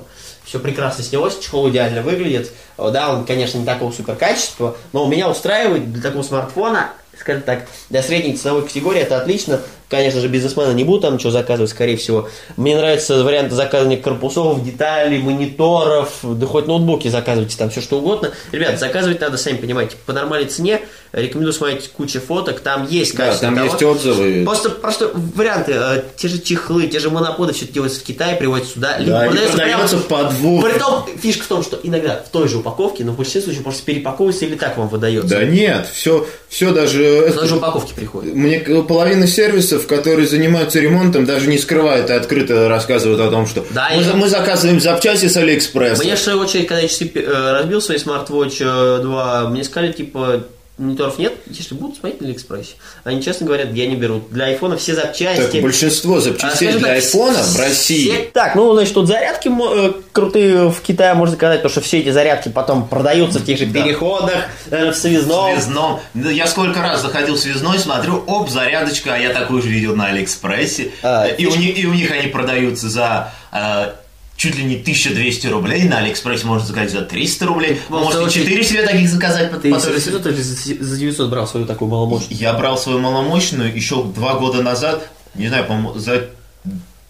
Все 0.50 0.58
прекрасно 0.58 1.04
снялось, 1.04 1.38
чехол 1.38 1.70
идеально 1.70 2.02
выглядит. 2.02 2.50
Да, 2.76 3.14
он, 3.14 3.24
конечно, 3.24 3.56
не 3.58 3.64
такого 3.64 3.92
супер 3.92 4.16
качества, 4.16 4.76
но 4.92 5.06
меня 5.06 5.30
устраивает 5.30 5.92
для 5.92 6.02
такого 6.02 6.24
смартфона, 6.24 6.90
скажем 7.16 7.42
так, 7.42 7.68
для 7.88 8.02
средней 8.02 8.36
ценовой 8.36 8.66
категории 8.66 9.00
это 9.00 9.18
отлично. 9.18 9.60
Конечно 9.90 10.20
же, 10.20 10.28
бизнесмены 10.28 10.72
не 10.72 10.84
будут 10.84 11.02
там 11.02 11.14
ничего 11.14 11.32
заказывать, 11.32 11.70
скорее 11.70 11.96
всего. 11.96 12.28
Мне 12.56 12.76
нравится 12.76 13.24
вариант 13.24 13.50
заказывания 13.52 13.96
корпусов, 13.96 14.62
деталей, 14.64 15.18
мониторов, 15.18 16.18
да 16.22 16.46
хоть 16.46 16.68
ноутбуки 16.68 17.08
заказывайте, 17.08 17.56
там 17.58 17.70
все 17.70 17.80
что 17.80 17.98
угодно. 17.98 18.30
Ребят, 18.52 18.78
заказывать 18.78 19.20
надо, 19.20 19.36
сами 19.36 19.56
понимаете, 19.56 19.96
по 20.06 20.12
нормальной 20.12 20.48
цене. 20.48 20.80
Рекомендую 21.12 21.52
смотреть 21.52 21.88
кучу 21.88 22.20
фоток, 22.20 22.60
там 22.60 22.86
есть 22.88 23.16
Да, 23.16 23.24
качество 23.26 23.48
там 23.48 23.56
того. 23.56 23.66
есть 23.66 23.82
отзывы. 23.82 24.44
Просто, 24.44 24.70
просто 24.70 25.10
варианты, 25.34 25.72
э, 25.74 26.02
те 26.16 26.28
же 26.28 26.38
чехлы, 26.38 26.86
те 26.86 27.00
же 27.00 27.10
моноподы, 27.10 27.52
все 27.52 27.66
делается 27.66 27.98
в 27.98 28.04
Китае, 28.04 28.36
приводится 28.36 28.74
сюда. 28.74 28.96
Да, 29.00 29.22
продается 29.26 29.56
продается 29.56 29.96
прямо- 29.98 30.28
по 30.28 30.32
двух. 30.32 30.64
Притом, 30.70 31.04
фишка 31.20 31.42
в 31.42 31.48
том, 31.48 31.62
что 31.64 31.80
иногда 31.82 32.22
в 32.24 32.28
той 32.28 32.46
же 32.46 32.58
упаковке, 32.58 33.02
но 33.02 33.10
в 33.10 33.16
большинстве 33.16 33.42
случаев 33.42 33.64
просто 33.64 33.82
перепаковывается 33.86 34.44
или 34.44 34.54
так 34.54 34.78
вам 34.78 34.86
выдается. 34.86 35.30
Да 35.30 35.44
нет, 35.44 35.88
все, 35.92 36.24
все 36.48 36.72
даже... 36.72 37.30
В 37.30 37.34
той 37.34 37.48
же 37.48 37.56
упаковке 37.56 37.92
приходит. 37.92 38.32
Мне 38.32 38.60
половина 38.60 39.26
сервисов, 39.26 39.79
которые 39.86 40.26
занимаются 40.26 40.80
ремонтом, 40.80 41.24
даже 41.24 41.48
не 41.48 41.58
скрывают 41.58 42.10
и 42.10 42.12
открыто 42.12 42.68
рассказывают 42.68 43.20
о 43.20 43.30
том, 43.30 43.46
что 43.46 43.64
Да, 43.70 43.90
мы, 43.94 44.02
за- 44.04 44.14
мы 44.14 44.28
заказываем 44.28 44.80
запчасти 44.80 45.26
с 45.26 45.36
Алиэкспресса. 45.36 46.02
Мне, 46.02 46.14
в 46.16 46.18
свою 46.18 46.38
очередь, 46.40 46.66
когда 46.68 46.80
я 46.82 47.52
разбил 47.52 47.80
свои 47.80 47.98
смарт-вотч 47.98 48.60
э, 48.60 48.98
2, 49.02 49.48
мне 49.50 49.64
сказали, 49.64 49.92
типа, 49.92 50.44
мониторов 50.80 51.18
нет, 51.18 51.34
если 51.46 51.74
будут 51.74 51.96
смотреть 51.98 52.20
на 52.20 52.26
Алиэкспрессе. 52.28 52.74
Они, 53.04 53.22
честно 53.22 53.46
говорят, 53.46 53.72
я 53.72 53.86
не 53.86 53.96
беру. 53.96 54.22
Для 54.30 54.46
айфона 54.46 54.76
все 54.76 54.94
запчасти. 54.94 55.42
Так 55.52 55.62
большинство 55.62 56.16
А, 56.16 56.20
запчастей 56.20 56.68
скажем 56.72 56.78
для 56.80 56.88
так, 56.88 56.96
айфона 56.96 57.38
в 57.38 57.46
все- 57.46 57.58
России. 57.62 58.30
Так, 58.32 58.54
ну, 58.54 58.72
значит, 58.74 58.94
тут 58.94 59.06
зарядки 59.08 59.48
э, 59.48 59.92
крутые 60.12 60.70
в 60.70 60.80
Китае 60.80 61.14
можно 61.14 61.32
заказать, 61.34 61.58
потому 61.58 61.70
что 61.72 61.80
все 61.80 62.00
эти 62.00 62.10
зарядки 62.10 62.48
потом 62.48 62.88
продаются 62.88 63.38
в 63.38 63.44
тех 63.44 63.58
же 63.58 63.66
Да. 63.66 63.82
переходах, 63.82 64.44
э, 64.70 64.90
в 64.90 64.94
связном. 64.94 65.52
Связном. 65.52 66.00
Да, 66.14 66.30
Я 66.30 66.46
сколько 66.46 66.80
раз 66.80 67.02
заходил 67.02 67.34
в 67.34 67.38
связной, 67.38 67.78
смотрю, 67.78 68.22
оп, 68.26 68.48
зарядочка, 68.48 69.14
а 69.14 69.18
я 69.18 69.30
такую 69.30 69.62
же 69.62 69.68
видел 69.68 69.94
на 69.96 70.06
Алиэкспрессе. 70.06 70.92
А, 71.02 71.26
и, 71.26 71.46
у 71.46 71.54
них, 71.56 71.78
и 71.78 71.86
у 71.86 71.92
них 71.94 72.10
они 72.10 72.28
продаются 72.28 72.88
за 72.88 73.32
э, 73.52 73.92
чуть 74.40 74.56
ли 74.56 74.64
не 74.64 74.76
1200 74.76 75.48
рублей, 75.48 75.82
на 75.82 75.98
Алиэкспрессе 75.98 76.46
можно 76.46 76.66
заказать 76.66 76.90
за 76.90 77.02
300 77.02 77.44
рублей. 77.44 77.78
В 77.88 77.90
Может, 77.90 78.26
и 78.26 78.30
4 78.30 78.64
себе 78.64 78.86
таких 78.86 79.06
заказать. 79.06 79.50
Ты 79.60 79.70
по 79.70 79.78
за 79.78 79.90
той 79.90 80.00
же 80.00 80.10
800 80.10 80.26
или 80.28 80.82
за 80.82 80.96
900 80.98 81.28
брал 81.28 81.46
свою 81.46 81.66
такую 81.66 81.90
маломощную? 81.90 82.40
Я 82.40 82.54
брал 82.54 82.78
свою 82.78 83.00
маломощную 83.00 83.70
еще 83.76 84.02
два 84.02 84.36
года 84.38 84.62
назад, 84.62 85.06
не 85.34 85.48
знаю, 85.48 85.66
по-моему, 85.66 85.98
за 85.98 86.30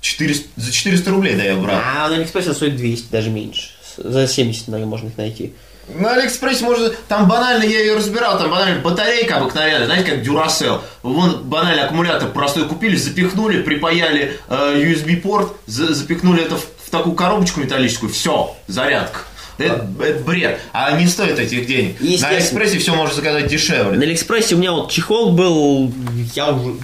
400, 0.00 0.48
за 0.56 0.72
400 0.72 1.10
рублей, 1.12 1.36
да, 1.36 1.44
я 1.44 1.54
брал. 1.54 1.76
А 1.80 2.08
на 2.08 2.16
Алиэкспрессе 2.16 2.52
стоит 2.52 2.74
200, 2.74 3.12
даже 3.12 3.30
меньше. 3.30 3.68
За 3.96 4.26
70, 4.26 4.66
наверное, 4.66 4.90
можно 4.90 5.06
их 5.06 5.16
найти. 5.16 5.52
На 5.94 6.14
Алиэкспрессе 6.14 6.64
можно, 6.64 6.90
там 7.06 7.28
банально, 7.28 7.62
я 7.62 7.78
ее 7.78 7.94
разбирал, 7.94 8.38
там 8.38 8.50
банально 8.50 8.80
батарейка 8.80 9.36
обыкновенная, 9.36 9.86
знаете, 9.86 10.10
как 10.10 10.24
Duracell. 10.24 10.80
Вон 11.04 11.44
банально 11.44 11.84
аккумулятор 11.84 12.30
простой 12.30 12.66
купили, 12.66 12.96
запихнули, 12.96 13.62
припаяли 13.62 14.36
э, 14.48 14.82
USB-порт, 14.84 15.52
за- 15.66 15.94
запихнули 15.94 16.42
это 16.42 16.56
в, 16.56 16.66
в 16.90 16.92
такую 16.92 17.14
коробочку 17.14 17.60
металлическую, 17.60 18.10
все, 18.12 18.56
зарядка. 18.66 19.20
Это, 19.58 19.86
это 20.02 20.24
бред, 20.24 20.58
а 20.72 20.90
не 20.98 21.06
стоит 21.06 21.38
этих 21.38 21.66
денег. 21.66 22.00
На. 22.00 22.28
Алиэкспрессе 22.28 22.78
все 22.78 22.94
можно 22.94 23.14
заказать 23.14 23.46
дешевле. 23.46 23.96
На 23.96 24.02
Алиэкспрессе 24.02 24.56
у 24.56 24.58
меня 24.58 24.72
вот 24.72 24.90
чехол 24.90 25.32
был, 25.32 25.92
я 26.34 26.50
уже, 26.50 26.78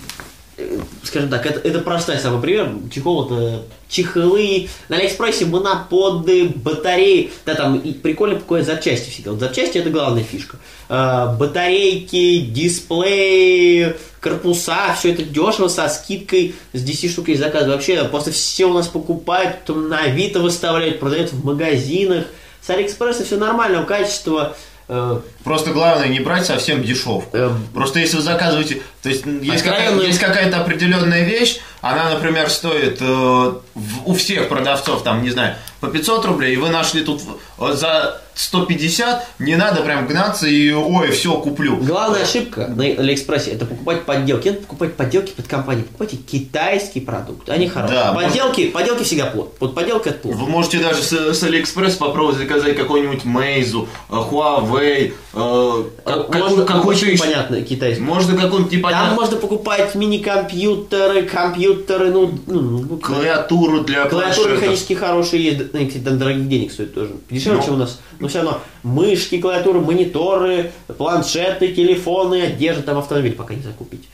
скажем 1.02 1.28
так, 1.28 1.44
это, 1.44 1.60
это 1.66 1.80
простой 1.80 2.18
самый 2.18 2.40
пример. 2.40 2.70
Чехол 2.90 3.26
это 3.26 3.62
чехлы, 3.88 4.68
на 4.88 4.96
Алиэкспрессе 4.96 5.44
моноподы, 5.46 6.48
батареи. 6.48 7.30
Да, 7.44 7.54
там 7.54 7.78
и 7.78 7.92
прикольно 7.92 8.36
покупать 8.36 8.66
запчасти 8.66 9.10
всегда. 9.10 9.32
Вот 9.32 9.40
запчасти 9.40 9.78
это 9.78 9.90
главная 9.90 10.24
фишка. 10.24 10.56
А, 10.88 11.34
батарейки, 11.34 12.40
дисплеи, 12.40 13.96
корпуса, 14.20 14.94
все 14.98 15.12
это 15.12 15.22
дешево, 15.22 15.68
со 15.68 15.88
скидкой, 15.88 16.54
с 16.72 16.82
10 16.82 17.10
штук 17.10 17.28
есть 17.28 17.40
заказ. 17.40 17.66
Вообще, 17.66 18.04
просто 18.04 18.32
все 18.32 18.64
у 18.66 18.72
нас 18.72 18.88
покупают, 18.88 19.60
потом 19.60 19.88
на 19.88 20.00
Авито 20.00 20.40
выставляют, 20.40 21.00
продают 21.00 21.32
в 21.32 21.44
магазинах. 21.44 22.24
С 22.62 22.70
Алиэкспресса 22.70 23.24
все 23.24 23.36
нормального 23.36 23.84
качества. 23.84 24.56
Э, 24.88 25.20
Просто 25.44 25.72
главное 25.72 26.08
не 26.08 26.20
брать 26.20 26.46
совсем 26.46 26.82
дешевку. 26.82 27.36
Эм. 27.36 27.66
Просто 27.74 27.98
если 27.98 28.16
вы 28.16 28.22
заказываете, 28.22 28.82
то 29.06 29.10
есть 29.10 29.24
есть, 29.26 29.62
какая- 29.62 29.88
Откровенную- 29.90 30.06
есть 30.08 30.18
какая-то 30.18 30.60
определенная 30.60 31.22
вещь, 31.24 31.58
она, 31.80 32.10
например, 32.10 32.50
стоит 32.50 32.98
э, 33.00 33.04
в- 33.04 33.60
у 34.04 34.14
всех 34.14 34.48
продавцов, 34.48 35.04
там, 35.04 35.22
не 35.22 35.30
знаю, 35.30 35.54
по 35.80 35.86
500 35.88 36.24
рублей, 36.24 36.54
и 36.54 36.56
вы 36.56 36.70
нашли 36.70 37.02
тут 37.02 37.22
э, 37.60 37.72
за 37.74 38.20
150, 38.34 39.26
не 39.38 39.56
надо 39.56 39.82
прям 39.82 40.06
гнаться 40.06 40.46
и, 40.46 40.70
ой, 40.72 41.10
все, 41.12 41.34
куплю. 41.38 41.76
Главная 41.76 42.22
ошибка 42.24 42.66
на 42.66 42.84
Алиэкспрессе 42.84 43.52
это 43.52 43.64
покупать 43.64 44.04
подделки. 44.04 44.48
Это 44.48 44.60
покупать 44.62 44.94
подделки 44.94 45.30
под 45.32 45.46
компании. 45.46 45.82
Покупайте 45.84 46.16
китайский 46.16 47.00
продукт, 47.00 47.48
они 47.48 47.68
хорошие. 47.68 47.98
Да, 47.98 48.12
подделки, 48.12 48.68
подделки 48.68 49.04
всегда 49.04 49.26
плохо. 49.26 49.50
Вот 49.60 49.74
подделка 49.74 50.10
это 50.10 50.18
плохо. 50.18 50.36
Вы 50.38 50.46
можете 50.48 50.78
даже 50.80 51.02
с, 51.02 51.12
с 51.12 51.42
Алиэкспресс 51.44 51.94
попробовать 51.94 52.36
заказать 52.38 52.76
какой-нибудь 52.76 53.24
Meizu, 53.24 53.88
э, 54.10 54.14
Huawei, 54.14 55.14
э, 55.34 55.84
как- 56.04 56.28
Можно 56.34 56.64
какой- 56.64 56.80
какой-то 56.80 57.06
еще- 57.06 57.22
понятный 57.22 57.62
китайский. 57.62 58.02
Можно 58.02 58.36
какой-нибудь 58.36 58.70
Там 59.04 59.14
можно 59.14 59.36
покупать 59.36 59.94
мини-компьютеры, 59.94 61.22
компьютеры, 61.24 62.10
ну, 62.10 62.30
ну, 62.46 62.60
ну, 62.60 62.96
клавиатуру 62.98 63.82
для 63.82 64.06
клавиатуры 64.06 64.22
планшетов. 64.22 64.52
механические 64.62 64.98
хорошие 64.98 65.44
есть. 65.44 65.74
Они, 65.74 65.86
кстати, 65.86 66.04
там 66.04 66.18
дорогих 66.18 66.48
денег 66.48 66.72
стоят 66.72 66.94
тоже. 66.94 67.10
Дешевле, 67.30 67.58
Ну. 67.58 67.64
чем 67.64 67.74
у 67.74 67.78
нас. 67.78 68.00
Но 68.18 68.28
все 68.28 68.38
равно 68.42 68.60
мышки, 68.82 69.40
клавиатуры, 69.40 69.80
мониторы, 69.80 70.72
планшеты, 70.96 71.68
телефоны, 71.68 72.42
одежда, 72.42 72.82
там 72.82 72.98
автомобиль 72.98 73.32
пока 73.32 73.54
не 73.54 73.62
закупить. 73.62 74.04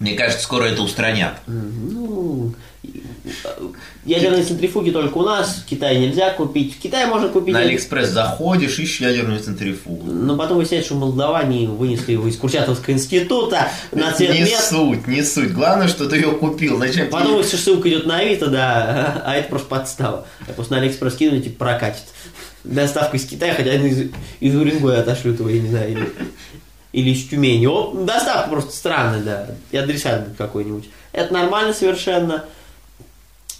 Мне 0.00 0.14
кажется, 0.14 0.42
скоро 0.42 0.64
это 0.64 0.82
устранят. 0.82 1.34
Ну, 1.46 2.52
ядерные 4.04 4.42
центрифуги 4.42 4.90
только 4.90 5.16
у 5.18 5.22
нас, 5.22 5.62
в 5.64 5.68
Китае 5.68 5.98
нельзя 6.00 6.30
купить. 6.30 6.76
В 6.76 6.80
Китае 6.80 7.06
можно 7.06 7.28
купить. 7.28 7.54
На 7.54 7.60
Алиэкспресс 7.60 8.08
заходишь, 8.10 8.78
ищешь 8.78 9.00
ядерную 9.00 9.40
центрифугу. 9.40 10.04
Но 10.10 10.36
потом 10.36 10.58
выясняется, 10.58 10.88
что 10.90 10.96
в 10.96 11.00
Молдавании 11.00 11.66
вынесли 11.66 12.12
его 12.12 12.26
из 12.28 12.36
Курчатовского 12.36 12.92
института 12.92 13.68
на 13.92 14.12
цветмет. 14.12 14.32
Не. 14.32 14.68
суть, 14.70 15.06
не 15.06 15.22
суть. 15.22 15.52
Главное, 15.52 15.88
что 15.88 16.08
ты 16.08 16.16
ее 16.16 16.32
купил. 16.32 16.78
Зачем 16.78 17.08
Потом 17.08 17.42
тебе- 17.42 17.56
ссылка 17.56 17.88
идет 17.88 18.04
на 18.06 18.18
Авито, 18.18 18.48
да, 18.48 19.22
а 19.24 19.34
это 19.36 19.48
просто 19.48 19.68
подстава. 19.68 20.26
Я 20.46 20.54
просто 20.54 20.74
на 20.74 20.80
Алиэкспресс 20.80 21.14
кинули, 21.14 21.40
типа 21.40 21.64
прокатит. 21.66 22.02
Доставка 22.64 23.16
из 23.18 23.26
Китая, 23.26 23.52
хотя 23.54 23.74
из, 23.74 24.10
из 24.40 24.56
Уренгоя 24.56 25.00
отошлют 25.00 25.38
его, 25.38 25.50
я 25.50 25.60
не 25.60 25.68
знаю, 25.68 25.92
или, 25.92 26.08
или 26.94 27.10
из 27.10 27.26
Тюмени. 27.28 27.66
О, 27.66 27.92
доставка 27.92 28.48
просто 28.50 28.70
странная, 28.76 29.20
да. 29.20 29.46
И 29.72 29.76
адресат 29.76 30.28
какой-нибудь. 30.38 30.88
Это 31.12 31.34
нормально 31.34 31.74
совершенно. 31.74 32.44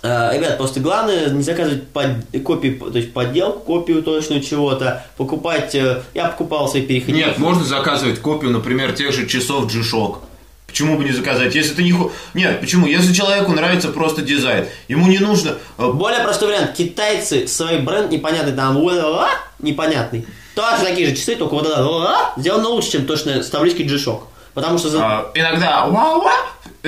А, 0.03 0.33
Ребят, 0.33 0.57
просто 0.57 0.79
главное 0.81 1.31
не 1.31 1.43
заказывать 1.43 1.89
под, 1.89 2.07
копии, 2.45 2.71
то 2.71 2.97
есть 2.97 3.13
подделку, 3.13 3.61
копию 3.61 4.03
точную 4.03 4.41
чего-то, 4.43 5.05
покупать, 5.17 5.75
э, 5.75 6.03
я 6.13 6.27
покупал 6.27 6.69
свои 6.69 6.83
переходники. 6.83 7.25
Нет, 7.25 7.39
можно 7.39 7.65
заказывать 7.65 8.21
копию, 8.21 8.53
например, 8.53 8.93
тех 8.93 9.13
же 9.13 9.27
часов 9.27 9.67
G-Shock. 9.73 10.19
Почему 10.67 10.99
бы 10.99 11.05
не 11.05 11.13
заказать? 11.13 11.55
Если 11.55 11.75
ты 11.75 11.83
не... 11.83 11.95
Нет, 12.35 12.61
почему? 12.61 12.87
Если 12.87 13.13
человеку 13.15 13.53
нравится 13.53 13.89
просто 13.89 14.23
дизайн, 14.23 14.67
ему 14.89 15.09
не 15.09 15.19
нужно... 15.19 15.57
э, 15.79 15.91
Более 15.91 16.23
простой 16.23 16.49
вариант. 16.49 16.75
Китайцы 16.75 17.49
свой 17.49 17.79
бренд 17.79 18.13
непонятный, 18.13 18.53
там 18.53 18.77
«ла-ла-ла», 18.77 19.31
непонятный. 19.59 20.27
Тоже 20.55 20.85
такие 20.85 21.09
же 21.09 21.17
часы, 21.17 21.37
только 21.37 21.55
вот 21.55 21.67
это 21.67 21.83
«ла-ла» 21.83 22.33
сделано 22.37 22.69
лучше, 22.69 22.93
чем 22.93 23.07
точно 23.07 23.43
с 23.43 23.51
G-Shock. 23.51 24.21
Потому 24.55 24.79
что 24.79 24.89
а, 25.03 25.31
иногда 25.35 25.87
«Ва-ва» 25.87 26.33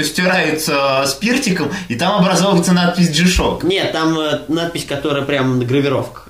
стирается 0.02 1.04
спиртиком, 1.06 1.70
и 1.88 1.96
там 1.96 2.20
образовывается 2.20 2.72
надпись 2.72 3.10
G-Shock. 3.10 3.66
Нет, 3.66 3.92
там 3.92 4.18
э, 4.18 4.42
надпись, 4.48 4.84
которая 4.84 5.24
прям 5.24 5.58
на 5.58 5.64
гравировках. 5.64 6.28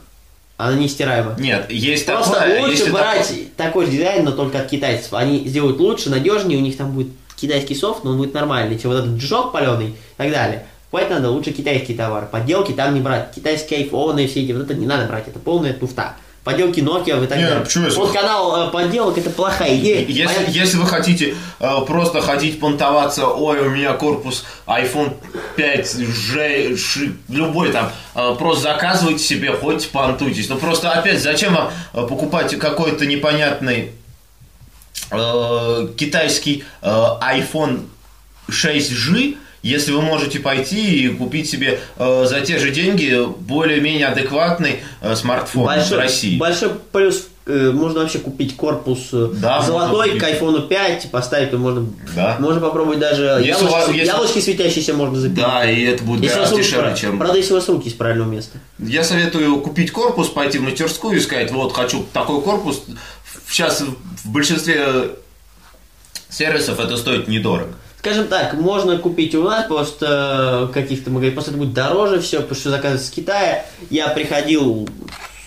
Она 0.57 0.77
не 0.77 0.89
стираема. 0.89 1.37
Нет, 1.39 1.71
есть 1.71 2.07
Просто 2.07 2.33
такое... 2.41 2.63
лучше 2.63 2.91
брать 2.91 3.29
такое- 3.29 3.47
такой 3.57 3.87
же 3.87 3.93
дизайн, 3.93 4.25
но 4.25 4.33
только 4.33 4.61
от 4.61 4.69
китайцев. 4.69 5.13
Они 5.13 5.47
сделают 5.47 5.79
лучше, 5.79 6.09
надежнее, 6.09 6.59
у 6.59 6.63
них 6.63 6.79
там 6.79 6.93
будет 6.93 7.09
китайский 7.37 7.75
софт, 7.75 8.05
но 8.05 8.13
он 8.13 8.17
будет 8.17 8.33
нормальный, 8.33 8.79
чем 8.79 8.93
вот 8.93 9.01
этот 9.01 9.19
джок 9.19 9.53
паленый 9.53 9.89
и 9.89 9.95
так 10.17 10.31
далее. 10.31 10.67
Покупать 10.91 11.11
надо 11.11 11.31
лучше 11.31 11.51
китайские 11.53 11.95
товары. 11.95 12.27
Подделки 12.27 12.73
там 12.73 12.95
не 12.95 13.01
брать. 13.01 13.33
Китайские 13.35 13.81
айфоны, 13.81 14.27
все 14.27 14.43
эти, 14.45 14.53
вот 14.53 14.63
это 14.63 14.73
не 14.75 14.87
надо 14.87 15.05
брать, 15.05 15.29
это 15.29 15.39
полная 15.39 15.75
туфта. 15.75 16.15
Подделки 16.47 16.79
Nokia 16.79 17.23
и 17.23 17.27
так 17.27 17.37
Не, 17.39 17.45
далее. 17.45 17.61
почему 17.65 17.91
Вот 17.91 18.13
канал 18.13 18.69
э, 18.69 18.71
подделок 18.71 19.19
это 19.19 19.31
плохая 19.31 19.77
идея. 19.79 20.07
Если, 20.07 20.25
Понятно? 20.37 20.53
если 20.53 20.77
вы 20.77 20.87
хотите 20.87 21.35
э, 21.59 21.71
просто 21.89 22.21
ходить 22.21 22.61
понтоваться, 22.61 23.27
ой, 23.27 23.59
у 23.67 23.71
меня 23.71 23.95
корпус 23.95 24.45
iPhone 24.67 25.13
5, 25.57 25.97
G, 25.99 26.77
Ш- 26.77 27.13
любой 27.29 27.73
там, 27.73 27.91
э, 28.15 28.37
просто 28.39 28.63
заказывайте 28.63 29.25
себе, 29.25 29.53
хоть 29.53 29.91
понтуйтесь. 29.91 30.49
Но 30.49 30.57
просто 30.57 30.93
опять, 30.93 31.21
зачем 31.21 31.53
вам 31.55 31.71
э, 31.93 32.07
покупать 32.07 32.57
какой-то 32.57 33.07
непонятный 33.07 33.91
э, 35.11 35.89
китайский 35.97 36.63
э, 36.81 36.89
iPhone 36.89 37.87
6G, 38.49 39.37
если 39.67 39.93
вы 39.93 40.03
можете 40.03 40.39
пойти 40.41 41.07
и 41.07 41.09
купить 41.09 41.49
себе 41.51 41.81
э, 41.99 42.25
за 42.29 42.41
те 42.41 42.59
же 42.59 42.71
деньги 42.71 43.27
более-менее 43.41 44.07
адекватный 44.09 44.81
э, 45.01 45.15
смартфон 45.17 45.63
в 45.65 45.67
большой, 45.67 45.99
России. 45.99 46.39
большой 46.39 46.71
плюс 46.93 47.29
э, 47.47 47.71
можно 47.73 48.01
вообще 48.01 48.19
купить 48.19 48.57
корпус 48.57 49.09
э, 49.13 49.29
Да, 49.35 49.63
золотой 49.63 50.19
к 50.19 50.23
айфону 50.23 50.63
5, 50.63 51.11
поставить, 51.11 51.51
то 51.51 51.59
можно, 51.59 51.87
Да. 52.15 52.37
можно 52.39 52.61
попробовать 52.61 52.99
даже 52.99 53.41
Если 53.45 53.65
у 53.65 53.69
вас- 53.69 53.81
яблочки, 53.83 53.99
если- 53.99 54.13
яблочки 54.13 54.39
светящиеся 54.41 54.95
можно 54.95 55.19
запилить. 55.21 55.41
Да, 55.43 55.71
и 55.71 55.85
это 55.85 56.05
будет 56.05 56.23
Если 56.23 56.35
гораздо 56.37 56.57
дешевле, 56.57 56.97
чем... 56.97 57.19
Правда, 57.19 57.37
если 57.39 57.53
у 57.53 57.57
вас 57.57 57.69
руки 57.69 57.89
из 57.89 57.95
правильного 57.95 58.31
места. 58.31 58.59
Я 58.79 59.05
советую 59.05 59.57
купить 59.61 59.91
корпус, 59.93 60.29
пойти 60.29 60.59
в 60.59 60.63
мастерскую 60.63 61.17
и 61.17 61.21
сказать, 61.21 61.51
вот, 61.51 61.73
хочу 61.73 62.05
такой 62.13 62.41
корпус. 62.43 62.83
Сейчас 63.49 63.81
в 64.25 64.31
большинстве 64.31 65.11
сервисов 66.29 66.79
это 66.81 66.97
стоит 66.97 67.29
недорого. 67.29 67.73
Скажем 68.07 68.29
так, 68.29 68.55
можно 68.55 68.99
купить 68.99 69.35
у 69.35 69.43
нас 69.43 69.67
просто 69.67 70.69
э, 70.71 70.73
каких-то 70.73 71.11
магазинов, 71.11 71.35
просто 71.35 71.51
это 71.51 71.59
будет 71.59 71.75
дороже 71.75 72.21
все, 72.21 72.37
потому 72.37 72.55
что 72.55 72.71
заказывать 72.71 73.05
с 73.05 73.11
Китая. 73.11 73.67
Я 73.91 74.07
приходил 74.07 74.89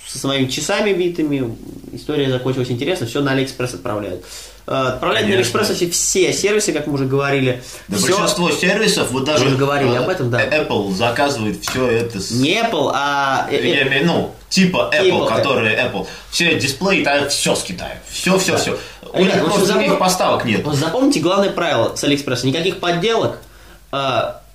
со 0.06 0.20
своими 0.20 0.50
часами 0.50 0.92
битыми, 0.92 1.56
история 1.94 2.30
закончилась 2.30 2.70
интересно, 2.70 3.08
все 3.08 3.22
на 3.22 3.32
Алиэкспресс 3.32 3.76
отправляют. 3.76 4.26
Э, 4.72 4.90
Отправляют 4.90 5.28
на 5.28 5.34
Конечно. 5.34 5.60
Алиэкспресс 5.60 5.70
вообще 5.70 5.90
все 5.90 6.32
сервисы, 6.32 6.72
как 6.74 6.86
мы 6.86 6.94
уже 6.94 7.06
говорили. 7.06 7.64
Да 7.88 7.98
Всё- 7.98 8.08
большинство 8.10 8.52
сервисов, 8.52 9.10
вот 9.10 9.24
даже 9.24 9.44
Мы 9.46 9.50
уже 9.52 9.58
говорили 9.58 9.94
э, 9.94 9.98
об 9.98 10.10
этом, 10.10 10.30
да. 10.30 10.46
Apple 10.46 10.94
заказывает 10.94 11.60
все 11.64 11.88
это 11.88 12.20
с... 12.20 12.30
Не 12.30 12.62
Apple, 12.62 12.92
а... 12.94 13.48
э, 13.50 13.56
э, 13.56 13.68
Я 13.68 13.88
имею, 13.88 14.06
ну, 14.06 14.36
типа 14.48 14.92
Apple, 14.94 15.04
Типа, 15.06 15.26
которые 15.26 15.76
Apple. 15.76 16.06
Все 16.30 16.54
дисплеи, 16.60 17.04
там 17.04 17.28
все 17.30 17.56
с 17.56 17.64
Китая. 17.64 18.00
Все, 18.12 18.38
все, 18.38 18.58
все. 18.58 18.78
У 19.12 19.24
них 19.24 19.44
просто 19.44 19.66
запом- 19.66 19.98
поставок 19.98 20.46
нет. 20.46 20.64
Запомните 20.74 21.20
главное 21.20 21.50
правило 21.50 21.96
с 21.96 22.04
Алиэкспресса. 22.04 22.46
Никаких 22.46 22.80
подделок. 22.80 23.40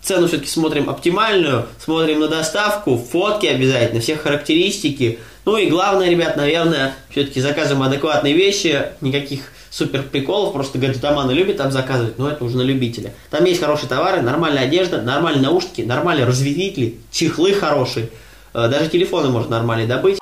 Цену 0.01 0.29
все-таки 0.29 0.49
смотрим 0.51 0.91
оптимальную, 0.91 1.67
смотрим 1.83 2.21
на 2.21 2.29
доставку, 2.29 2.99
фотки 2.99 3.47
обязательно, 3.47 4.01
все 4.03 4.17
характеристики. 4.17 5.19
Ну 5.47 5.57
и 5.57 5.67
главное, 5.67 6.09
ребят, 6.11 6.37
наверное, 6.37 6.95
все-таки 7.11 7.41
заказываем 7.41 7.83
адекватные 7.83 8.35
вещи, 8.35 8.83
никаких 9.01 9.51
супер 9.75 10.05
приколов, 10.05 10.53
просто 10.53 10.79
гаджетоманы 10.79 11.33
любят 11.33 11.57
там 11.57 11.73
заказывать, 11.73 12.17
но 12.19 12.29
это 12.29 12.45
уже 12.45 12.57
на 12.57 12.63
любителя. 12.63 13.13
Там 13.31 13.45
есть 13.45 13.61
хорошие 13.61 13.89
товары, 13.89 14.23
нормальная 14.23 14.63
одежда, 14.63 15.03
нормальные 15.03 15.43
наушники, 15.43 15.83
нормальные 15.83 16.27
разветвители, 16.27 16.99
чехлы 17.11 17.55
хорошие, 17.55 18.11
э, 18.53 18.69
даже 18.69 18.89
телефоны 18.89 19.31
можно 19.31 19.59
нормальные 19.59 19.89
добыть. 19.89 20.19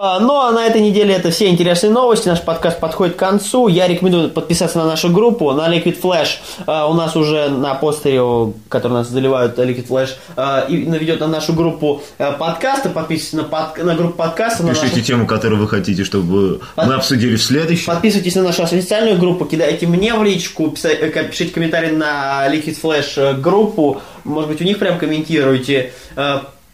А, 0.00 0.20
Ну, 0.20 0.36
а 0.40 0.52
на 0.52 0.64
этой 0.64 0.80
неделе 0.80 1.12
это 1.12 1.32
все 1.32 1.48
интересные 1.48 1.90
новости. 1.90 2.28
Наш 2.28 2.40
подкаст 2.40 2.78
подходит 2.78 3.16
к 3.16 3.18
концу. 3.18 3.66
Я 3.66 3.88
рекомендую 3.88 4.30
подписаться 4.30 4.78
на 4.78 4.86
нашу 4.86 5.08
группу, 5.10 5.50
на 5.50 5.68
Liquid 5.68 6.00
Flash. 6.00 6.36
А, 6.66 6.86
У 6.88 6.94
нас 6.94 7.16
уже 7.16 7.48
на 7.48 7.74
постере, 7.74 8.22
который 8.68 8.92
нас 8.92 9.08
заливают, 9.08 9.58
Liquid 9.58 9.88
Flash, 9.88 10.10
и 10.68 10.86
наведет 10.86 11.18
на 11.18 11.26
нашу 11.26 11.52
группу 11.52 12.00
подкаста. 12.16 12.90
Подписывайтесь 12.90 13.32
на, 13.32 13.42
под- 13.42 13.84
на 13.84 13.96
группу 13.96 14.16
подкаста. 14.16 14.62
на 14.62 14.68
нашу- 14.68 14.88
тему, 15.02 15.26
которую 15.26 15.60
вы 15.60 15.66
хотите, 15.66 16.04
чтобы 16.04 16.60
Под- 16.76 16.86
мы 16.86 16.94
обсудили 16.94 17.34
в 17.34 17.42
следующем. 17.42 17.86
Подписывайтесь 17.86 18.36
на 18.36 18.42
нашу 18.44 18.62
официальную 18.62 19.18
группу, 19.18 19.46
кидайте 19.46 19.88
мне 19.88 20.14
в 20.14 20.22
личку, 20.22 20.72
э, 20.84 21.24
пишите 21.24 21.52
комментарии 21.52 21.90
на 21.90 22.46
Liquid 22.48 22.76
Flash 22.80 23.14
э, 23.16 23.34
группу, 23.34 24.00
может 24.22 24.48
быть, 24.48 24.60
у 24.60 24.64
них 24.64 24.78
прям 24.78 24.96
комментируйте. 24.96 25.92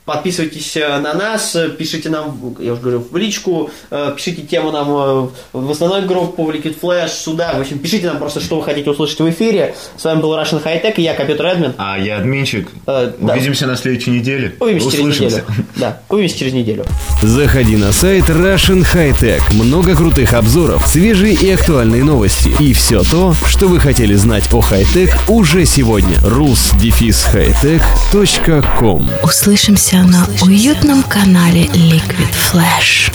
Подписывайтесь 0.05 0.77
э, 0.77 0.99
на 0.99 1.15
нас, 1.15 1.57
э, 1.57 1.71
пишите 1.71 2.11
нам, 2.11 2.55
я 2.59 2.73
уже 2.75 2.83
говорю, 2.83 3.07
в 3.11 3.17
личку, 3.17 3.71
э, 3.91 4.13
пишите 4.15 4.43
тему 4.43 4.71
нам 4.71 5.31
в 5.55 5.71
основную 5.71 6.07
группу, 6.07 6.45
в 6.45 6.51
Liquid 6.51 6.79
Flash, 6.79 7.09
сюда. 7.09 7.55
В 7.55 7.61
общем, 7.61 7.79
пишите 7.79 8.09
нам 8.09 8.19
просто, 8.19 8.41
что 8.41 8.57
вы 8.59 8.65
хотите 8.65 8.91
услышать 8.91 9.19
в 9.21 9.31
эфире. 9.31 9.75
С 9.97 10.05
вами 10.05 10.21
был 10.21 10.35
Russian 10.35 10.63
High 10.63 10.83
Tech 10.83 10.93
и 10.99 11.03
я, 11.03 11.15
компьютер 11.15 11.47
Эдмин. 11.47 11.73
А 11.79 11.99
я 11.99 12.19
админчик. 12.19 12.69
Э, 12.87 13.13
да. 13.19 13.33
Увидимся 13.33 13.67
на 13.67 13.77
следующей 13.77 14.11
неделе. 14.11 14.55
Увидимся 14.61 14.91
через 14.91 15.05
Услышимся. 15.07 15.37
неделю. 15.37 15.45
Да, 15.77 16.01
увидимся 16.11 16.39
через 16.39 16.53
неделю. 16.53 16.85
Заходи 17.23 17.77
на 17.77 17.91
сайт 17.93 18.29
Russian 18.29 18.85
High 18.95 19.19
Tech. 19.19 19.41
Много 19.55 19.97
крутых 19.97 20.35
обзоров, 20.35 20.87
свежие 20.87 21.33
и 21.35 21.51
актуальные 21.51 22.05
новости. 22.05 22.51
И 22.61 22.75
все 22.75 23.03
то, 23.05 23.33
что 23.47 23.69
вы 23.69 23.81
хотели 23.81 24.13
знать 24.15 24.53
о 24.53 24.61
хай-тек 24.61 25.17
уже 25.29 25.65
сегодня. 25.65 26.19
rus-hightech.com 26.19 29.11
Услышимся 29.23 29.94
на 30.03 30.27
уютном 30.43 31.03
канале 31.03 31.67
Liquid 31.67 32.33
Flash. 32.33 33.11